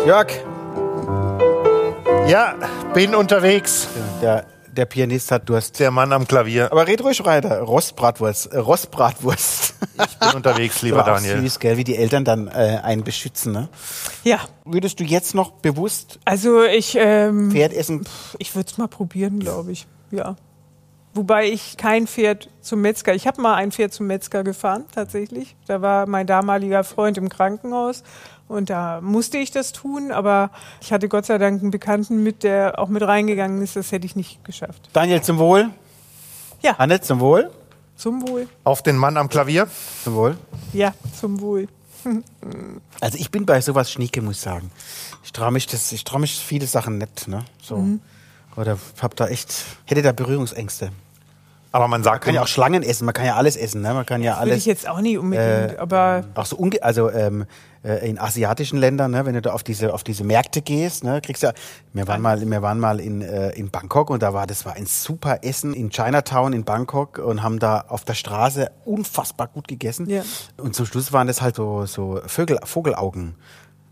[0.06, 0.28] Jörg,
[2.28, 2.56] Ja,
[2.94, 3.88] bin unterwegs.
[4.22, 5.80] der, der Pianist hat Durst.
[5.80, 6.72] Der Mann am Klavier.
[6.72, 7.62] Aber red ruhig weiter.
[7.62, 8.48] Rostbratwurst.
[8.54, 9.74] Äh, Rostbratwurst.
[10.08, 11.42] Ich bin unterwegs, lieber auch Daniel.
[11.42, 13.54] Süß, gell, wie die Eltern dann äh, einen beschützen.
[13.54, 13.70] Ne?
[14.24, 18.06] Ja, Würdest du jetzt noch bewusst also ich, ähm, Pferd essen?
[18.38, 19.88] ich würde es mal probieren, glaube ich.
[20.12, 20.36] Ja.
[21.18, 25.56] Wobei ich kein Pferd zum Metzger, ich habe mal ein Pferd zum Metzger gefahren, tatsächlich.
[25.66, 28.04] Da war mein damaliger Freund im Krankenhaus
[28.48, 32.44] und da musste ich das tun, aber ich hatte Gott sei Dank einen Bekannten mit,
[32.44, 34.90] der auch mit reingegangen ist, das hätte ich nicht geschafft.
[34.94, 35.72] Daniel, zum Wohl.
[36.62, 37.50] Ja, Hanne, zum Wohl.
[37.96, 38.48] zum Wohl.
[38.64, 39.68] Auf den Mann am Klavier.
[40.04, 40.38] Zum Wohl.
[40.72, 41.68] Ja, zum Wohl.
[43.02, 44.72] Also ich bin bei sowas schnieke, muss ich sagen.
[45.24, 47.44] Ich traue mich, das, ich traue mich viele Sachen nicht, ne?
[47.62, 47.78] So.
[47.78, 48.02] Mhm.
[48.56, 50.92] Oder hab da echt, hätte da Berührungsängste.
[51.78, 53.94] Aber man sagt, Man kann ja auch Schlangen essen, man kann ja alles essen, ne?
[53.94, 54.66] Man kann ja Würde ich alles.
[54.66, 57.46] jetzt auch nicht unbedingt, aber Auch so unge also ähm,
[57.84, 61.22] äh, in asiatischen Ländern, ne, wenn du da auf diese auf diese Märkte gehst, ne,
[61.22, 61.54] kriegst du ja.
[61.94, 64.74] Wir waren mal, wir waren mal in äh, in Bangkok und da war das war
[64.74, 69.68] ein super Essen in Chinatown in Bangkok und haben da auf der Straße unfassbar gut
[69.68, 70.10] gegessen.
[70.10, 70.24] Ja.
[70.58, 73.36] Und zum Schluss waren das halt so so Vögel Vogelaugen.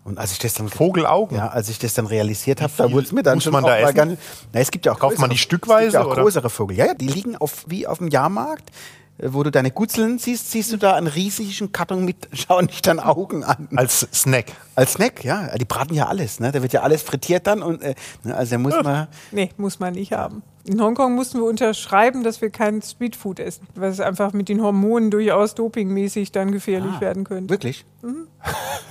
[0.06, 1.36] Und als ich das dann Vogelaugen?
[1.38, 3.64] ja, als ich das dann realisiert habe, da wurde es mir dann muss schon man
[3.66, 3.96] auch da mal essen?
[3.96, 4.20] ganz.
[4.54, 6.22] Na, es gibt ja auch Kauft man größere- die stückweise, Es gibt ja auch oder?
[6.22, 6.78] größere Vögel.
[6.78, 8.70] Ja, ja, die liegen auf wie auf dem Jahrmarkt.
[9.18, 12.82] Äh, wo du deine Gutzeln siehst, siehst du da einen riesigen Karton mit, schauen dich
[12.82, 13.70] dann Augen an.
[13.76, 14.52] Als Snack.
[14.76, 15.56] Als Snack, ja.
[15.58, 16.52] Die braten ja alles, ne?
[16.52, 19.08] Da wird ja alles frittiert dann und äh, ne, also da muss man.
[19.32, 20.44] Nee, muss man nicht haben.
[20.68, 24.64] In Hongkong mussten wir unterschreiben, dass wir kein Streetfood essen, weil es einfach mit den
[24.64, 27.52] Hormonen durchaus dopingmäßig dann gefährlich Ah, werden könnte.
[27.52, 27.86] Wirklich?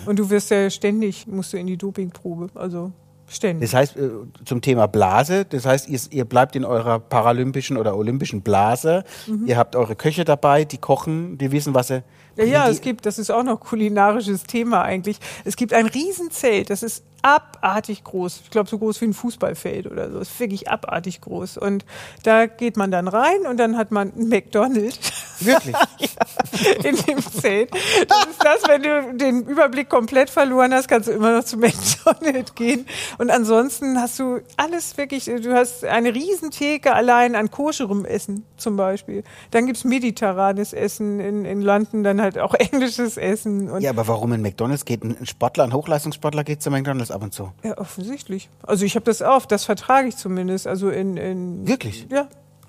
[0.07, 2.93] Und du wirst ja ständig, musst du in die Dopingprobe, also
[3.35, 3.71] ständig.
[3.71, 4.11] Das heißt, äh,
[4.45, 9.05] zum Thema Blase, das heißt, ihr, ihr bleibt in eurer paralympischen oder olympischen Blase.
[9.27, 9.47] Mhm.
[9.47, 12.03] Ihr habt eure Köche dabei, die kochen, die wissen, was sie.
[12.37, 15.19] Ja, ja, es gibt, das ist auch noch kulinarisches Thema eigentlich.
[15.45, 18.43] Es gibt ein Riesenzelt, das ist abartig groß.
[18.45, 20.19] Ich glaube, so groß wie ein Fußballfeld oder so.
[20.19, 21.57] Ist wirklich abartig groß.
[21.57, 21.87] Und
[22.23, 24.99] da geht man dann rein und dann hat man ein McDonald's
[25.41, 25.75] Wirklich?
[26.85, 27.71] in dem Zelt.
[27.73, 31.57] Das ist das, wenn du den Überblick komplett verloren hast, kannst du immer noch zu
[31.57, 32.87] McDonald's gehen.
[33.19, 38.77] Und ansonsten hast du alles wirklich, du hast eine Riesentheke allein an koscherem Essen zum
[38.77, 39.25] Beispiel.
[39.51, 43.81] Dann gibt's mediterranes Essen in, in London, dann halt auch englisches Essen.
[43.81, 47.33] Ja, aber warum in McDonalds geht ein Sportler, ein Hochleistungssportler geht zu McDonalds ab und
[47.33, 47.53] zu?
[47.63, 48.51] Ja, offensichtlich.
[48.63, 50.67] Also ich habe das auf, das vertrage ich zumindest.
[50.67, 52.07] Also in, in Wirklich?
[52.11, 52.27] ja.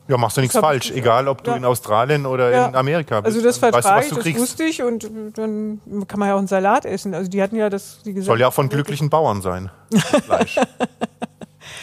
[0.07, 1.57] Ja, machst du nichts falsch, egal ob du Ja.
[1.57, 2.67] in Australien oder Ja.
[2.67, 3.35] in Amerika bist.
[3.35, 4.39] Also das weißt du, vertrage ich, das kriegst.
[4.39, 7.15] wusste ich und dann kann man ja auch einen Salat essen.
[7.15, 8.27] Also die hatten ja das, wie gesagt.
[8.27, 9.71] Soll ja auch von glücklichen Bauern sein.
[10.25, 10.59] Fleisch.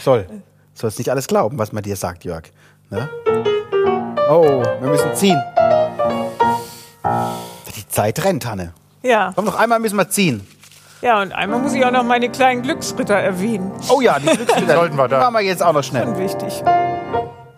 [0.05, 0.29] Soll.
[0.75, 2.45] Sollst nicht alles glauben, was man dir sagt, Jörg.
[2.91, 3.09] Ne?
[4.31, 5.43] Oh, wir müssen ziehen.
[7.77, 8.73] Die Zeit rennt, Hanne.
[9.03, 10.47] Ja, Komm, noch einmal müssen wir ziehen.
[11.03, 13.71] Ja, und einmal muss ich auch noch meine kleinen Glücksritter erwähnen.
[13.91, 14.75] Oh ja, die Glücksritter.
[14.77, 15.19] Sollten wir da.
[15.19, 16.05] Die machen wir jetzt auch noch schnell.
[16.05, 16.63] Schon wichtig.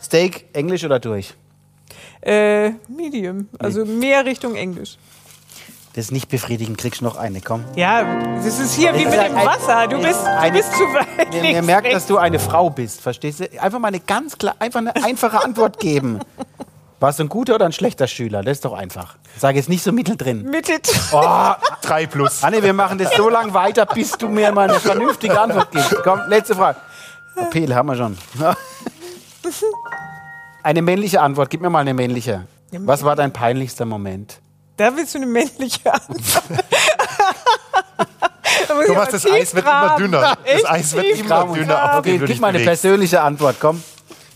[0.01, 1.35] Steak, Englisch oder durch?
[2.21, 4.97] Äh, Medium, also mehr Richtung Englisch.
[5.95, 7.65] Das ist nicht befriedigend, kriegst noch eine, komm.
[7.77, 8.05] Ja,
[8.43, 9.87] das ist hier wie mit dem Wasser.
[9.87, 13.01] Du bist, ist du eine- bist zu weit mir merkt, dass du eine Frau bist,
[13.01, 13.63] verstehst du?
[13.63, 16.19] Einfach mal eine ganz klar, einfach eine einfache Antwort geben.
[17.05, 18.43] Warst du ein guter oder ein schlechter Schüler?
[18.43, 19.17] Das ist doch einfach.
[19.37, 20.45] Sag jetzt nicht so mitteldrin.
[20.45, 20.81] Mitte.
[21.13, 21.53] Oh,
[21.83, 22.43] Drei plus.
[22.43, 25.95] Anne, wir machen das so lange weiter, bis du mir mal eine vernünftige Antwort gibst.
[26.03, 26.79] Komm, letzte Frage.
[27.37, 28.17] Oh, Pele haben wir schon.
[30.63, 31.51] Eine männliche Antwort.
[31.51, 32.47] Gib mir mal eine männliche.
[32.71, 34.41] Was war dein peinlichster Moment?
[34.79, 36.45] Da willst du eine männliche Antwort.
[38.87, 40.39] Thomas, das Eis wird immer dünner.
[40.43, 41.97] Das Eis wird immer dünner.
[41.99, 43.83] Okay, gib mal eine persönliche Antwort, komm.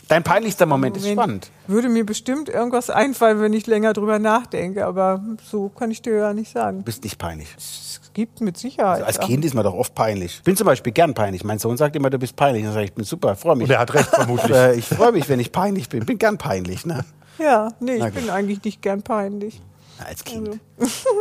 [0.08, 1.50] Dein peinlichster Moment ist spannend.
[1.66, 6.16] Würde mir bestimmt irgendwas einfallen, wenn ich länger drüber nachdenke, aber so kann ich dir
[6.16, 6.78] ja nicht sagen.
[6.78, 7.48] Du bist nicht peinlich.
[7.56, 9.02] Es gibt mit Sicherheit.
[9.02, 9.28] Als Sachen.
[9.28, 10.36] Kind ist man doch oft peinlich.
[10.38, 11.44] Ich bin zum Beispiel gern peinlich.
[11.44, 12.64] Mein Sohn sagt immer, du bist peinlich.
[12.64, 13.68] Dann sage ich, ich bin super, freue mich.
[13.68, 14.56] Und er hat recht, vermutlich.
[14.56, 16.06] Äh, ich freue mich, wenn ich peinlich bin.
[16.06, 17.04] Bin gern peinlich, ne?
[17.38, 19.60] Ja, nee, ich bin eigentlich nicht gern peinlich.
[20.04, 20.58] Als Kind.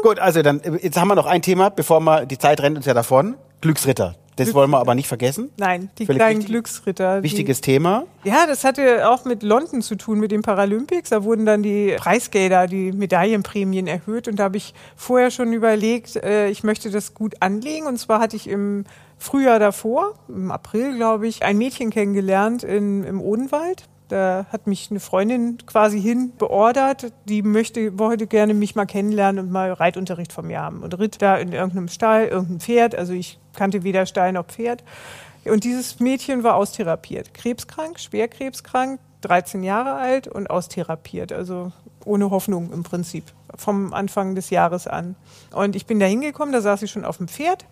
[0.01, 2.77] Gut, also dann, äh, jetzt haben wir noch ein Thema, bevor wir, die Zeit rennt
[2.77, 3.35] uns ja davon.
[3.61, 4.15] Glücksritter.
[4.37, 5.49] Das wollen wir aber nicht vergessen.
[5.57, 7.23] Nein, die Völlig kleinen wichtig- Glücksritter.
[7.23, 8.05] Wichtiges Thema.
[8.23, 11.09] Die, ja, das hatte auch mit London zu tun, mit den Paralympics.
[11.09, 14.27] Da wurden dann die Preisgelder, die Medaillenprämien erhöht.
[14.27, 17.85] Und da habe ich vorher schon überlegt, äh, ich möchte das gut anlegen.
[17.87, 18.85] Und zwar hatte ich im
[19.17, 23.83] Frühjahr davor, im April, glaube ich, ein Mädchen kennengelernt in, im Odenwald.
[24.07, 29.45] Da hat mich eine Freundin quasi hin beordert, die möchte, wollte gerne mich mal kennenlernen
[29.45, 30.81] und mal Reitunterricht von mir haben.
[30.81, 32.95] Und ritt da in irgendeinem Stall, irgendein Pferd.
[32.95, 34.83] Also ich kannte weder Stall noch Pferd.
[35.45, 37.33] Und dieses Mädchen war austherapiert.
[37.33, 41.33] Krebskrank, schwer krebskrank, 13 Jahre alt und austherapiert.
[41.33, 41.71] Also
[42.05, 43.25] ohne Hoffnung im Prinzip.
[43.55, 45.15] Vom Anfang des Jahres an.
[45.53, 47.65] Und ich bin da hingekommen, da saß sie schon auf dem Pferd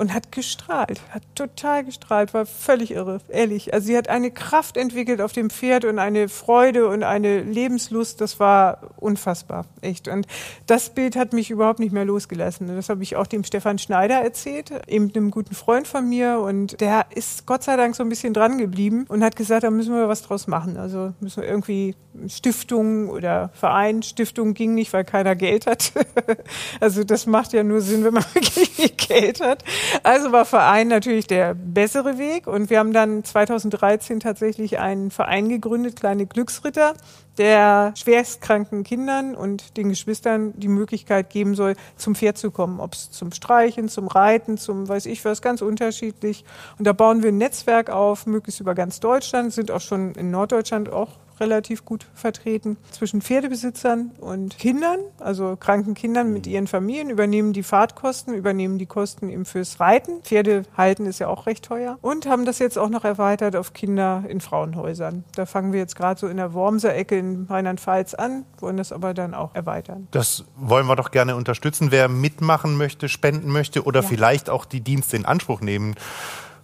[0.00, 3.74] und hat gestrahlt, hat total gestrahlt, war völlig irre, ehrlich.
[3.74, 8.22] Also sie hat eine Kraft entwickelt auf dem Pferd und eine Freude und eine Lebenslust,
[8.22, 10.08] das war unfassbar, echt.
[10.08, 10.26] Und
[10.66, 12.66] das Bild hat mich überhaupt nicht mehr losgelassen.
[12.74, 16.80] Das habe ich auch dem Stefan Schneider erzählt, eben einem guten Freund von mir und
[16.80, 19.94] der ist Gott sei Dank so ein bisschen dran geblieben und hat gesagt, da müssen
[19.94, 20.78] wir was draus machen.
[20.78, 21.94] Also müssen wir irgendwie
[22.26, 25.92] Stiftung oder Verein, Stiftung ging nicht, weil keiner Geld hat.
[26.80, 29.62] also das macht ja nur Sinn, wenn man wirklich Geld hat.
[30.02, 35.48] Also war Verein natürlich der bessere Weg und wir haben dann 2013 tatsächlich einen Verein
[35.48, 36.94] gegründet, Kleine Glücksritter,
[37.38, 42.80] der schwerstkranken Kindern und den Geschwistern die Möglichkeit geben soll, zum Pferd zu kommen.
[42.80, 46.44] Ob es zum Streichen, zum Reiten, zum weiß ich was, ganz unterschiedlich.
[46.78, 50.30] Und da bauen wir ein Netzwerk auf, möglichst über ganz Deutschland, sind auch schon in
[50.30, 51.08] Norddeutschland auch
[51.40, 52.76] relativ gut vertreten.
[52.90, 58.86] Zwischen Pferdebesitzern und Kindern, also kranken Kindern mit ihren Familien, übernehmen die Fahrtkosten, übernehmen die
[58.86, 60.22] Kosten eben fürs Reiten.
[60.22, 61.98] Pferde halten ist ja auch recht teuer.
[62.02, 65.24] Und haben das jetzt auch noch erweitert auf Kinder in Frauenhäusern.
[65.34, 68.92] Da fangen wir jetzt gerade so in der Wormser Ecke in Rheinland-Pfalz an, wollen das
[68.92, 70.08] aber dann auch erweitern.
[70.10, 71.90] Das wollen wir doch gerne unterstützen.
[71.90, 74.08] Wer mitmachen möchte, spenden möchte oder Ja.
[74.08, 75.94] vielleicht auch die Dienste in Anspruch nehmen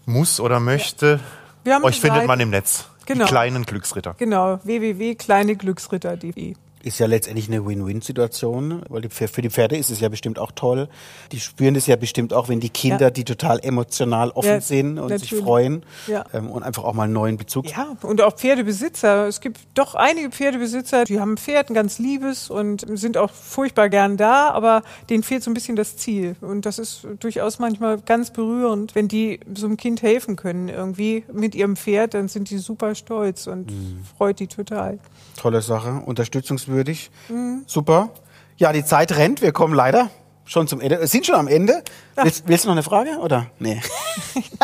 [0.05, 1.20] muss oder möchte,
[1.64, 2.89] Wir haben euch findet man im Netz.
[3.07, 3.25] Genau.
[3.25, 4.15] Die kleinen Glücksritter.
[4.19, 6.55] Genau, www.kleineglücksritter.de.
[6.87, 10.53] Ist ja letztendlich eine Win-Win-Situation, weil die, für die Pferde ist es ja bestimmt auch
[10.53, 10.89] toll.
[11.32, 13.11] Die spüren das ja bestimmt auch, wenn die Kinder, Ja.
[13.11, 15.45] die total emotional offen Ja, sind und sich natürlich.
[15.45, 16.24] freuen Ja.
[16.32, 17.68] ähm, und einfach auch mal einen neuen Bezug.
[17.68, 19.26] Ja, und auch Pferdebesitzer.
[19.26, 23.32] Es gibt doch einige Pferdebesitzer, die haben ein Pferd, ein ganz liebes und sind auch
[23.32, 26.37] furchtbar gern da, aber denen fehlt so ein bisschen das Ziel.
[26.41, 31.24] Und das ist durchaus manchmal ganz berührend, wenn die so einem Kind helfen können irgendwie
[31.32, 33.72] mit ihrem Pferd, dann sind die super stolz und
[34.16, 35.01] freut die total.
[35.37, 36.76] Tolle Sache, unterstützungswürdig.
[37.29, 37.64] Mhm.
[37.66, 38.11] Super.
[38.57, 39.43] Ja, die Zeit rennt.
[39.43, 40.11] Wir kommen leider
[40.47, 41.01] schon zum Ende.
[41.01, 41.83] Wir sind schon am Ende.
[42.16, 43.51] Willst, willst du noch eine Frage oder?
[43.59, 43.81] Nee.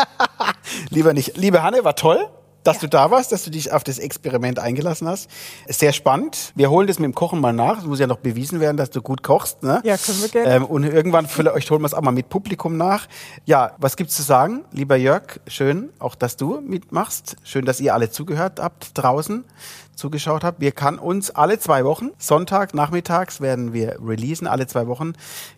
[0.89, 1.37] Lieber nicht.
[1.37, 2.27] Liebe Hanne, war toll.
[2.63, 5.29] Dass du da warst, dass du dich auf das Experiment eingelassen hast.
[5.67, 6.53] Sehr spannend.
[6.55, 7.79] Wir holen das mit dem Kochen mal nach.
[7.79, 9.63] Es muss ja noch bewiesen werden, dass du gut kochst.
[9.63, 9.81] Ne?
[9.83, 10.55] Ja, können wir gerne.
[10.55, 13.07] Ähm, und irgendwann vielleicht holen wir es auch mal mit Publikum nach.
[13.43, 14.63] Ja, was gibt's zu sagen?
[14.71, 17.35] Lieber Jörg, schön, auch dass du mitmachst.
[17.43, 19.43] Schön, dass ihr alle zugehört habt draußen,
[19.95, 20.59] zugeschaut habt.
[20.59, 24.47] Wir kann uns alle zwei Wochen, Sonntag, nachmittags werden wir releasen.
[24.47, 25.13] Alle zwei Wochen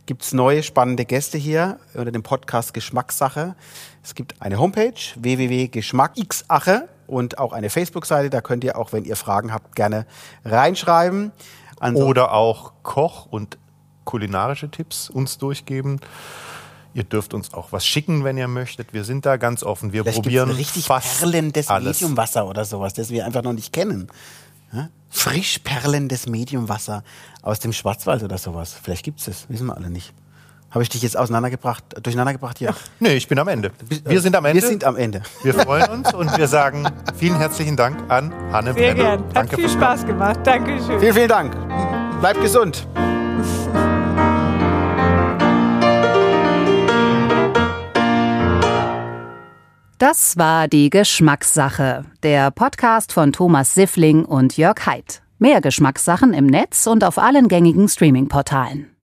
[0.06, 3.56] gibt's neue spannende Gäste hier unter dem Podcast Geschmackssache.
[4.04, 8.30] Es gibt eine Homepage www.geschmackxache und auch eine Facebook-Seite.
[8.30, 10.06] Da könnt ihr auch, wenn ihr Fragen habt, gerne
[10.44, 11.32] reinschreiben.
[11.80, 13.58] Ansonsten- Oder auch Koch- und
[14.06, 16.00] kulinarische Tipps uns durchgeben.
[16.96, 18.94] Ihr dürft uns auch was schicken, wenn ihr möchtet.
[18.94, 19.92] Wir sind da ganz offen.
[19.92, 22.00] Wir Vielleicht gibt's probieren ein richtig fast perlendes alles.
[22.00, 24.08] Mediumwasser oder sowas, das wir einfach noch nicht kennen.
[24.72, 24.88] Ja?
[25.10, 27.04] Frisch perlendes Mediumwasser
[27.42, 28.74] aus dem Schwarzwald oder sowas.
[28.82, 30.14] Vielleicht gibt's das, wissen wir alle nicht.
[30.72, 32.62] Habe ich dich jetzt auseinandergebracht, durcheinandergebracht?
[32.62, 32.74] Ja.
[33.02, 33.72] Nee, ich bin am Ende.
[34.06, 34.62] Wir sind am Ende.
[34.62, 35.22] Wir sind am Ende.
[35.44, 36.88] Wir freuen uns und wir sagen
[37.18, 39.18] vielen herzlichen Dank an Hanne Sehr Brenner.
[39.18, 39.26] gern.
[39.28, 40.40] Hat Danke viel fürs Spaß gemacht.
[40.46, 41.00] Dankeschön.
[41.02, 42.20] Vielen, vielen Dank.
[42.22, 42.88] Bleibt gesund.
[49.98, 55.22] Das war die Geschmackssache, der Podcast von Thomas Siffling und Jörg Haidt.
[55.40, 58.90] Mehr Geschmackssachen im Netz und auf allen gängigen Streaming-Portalen.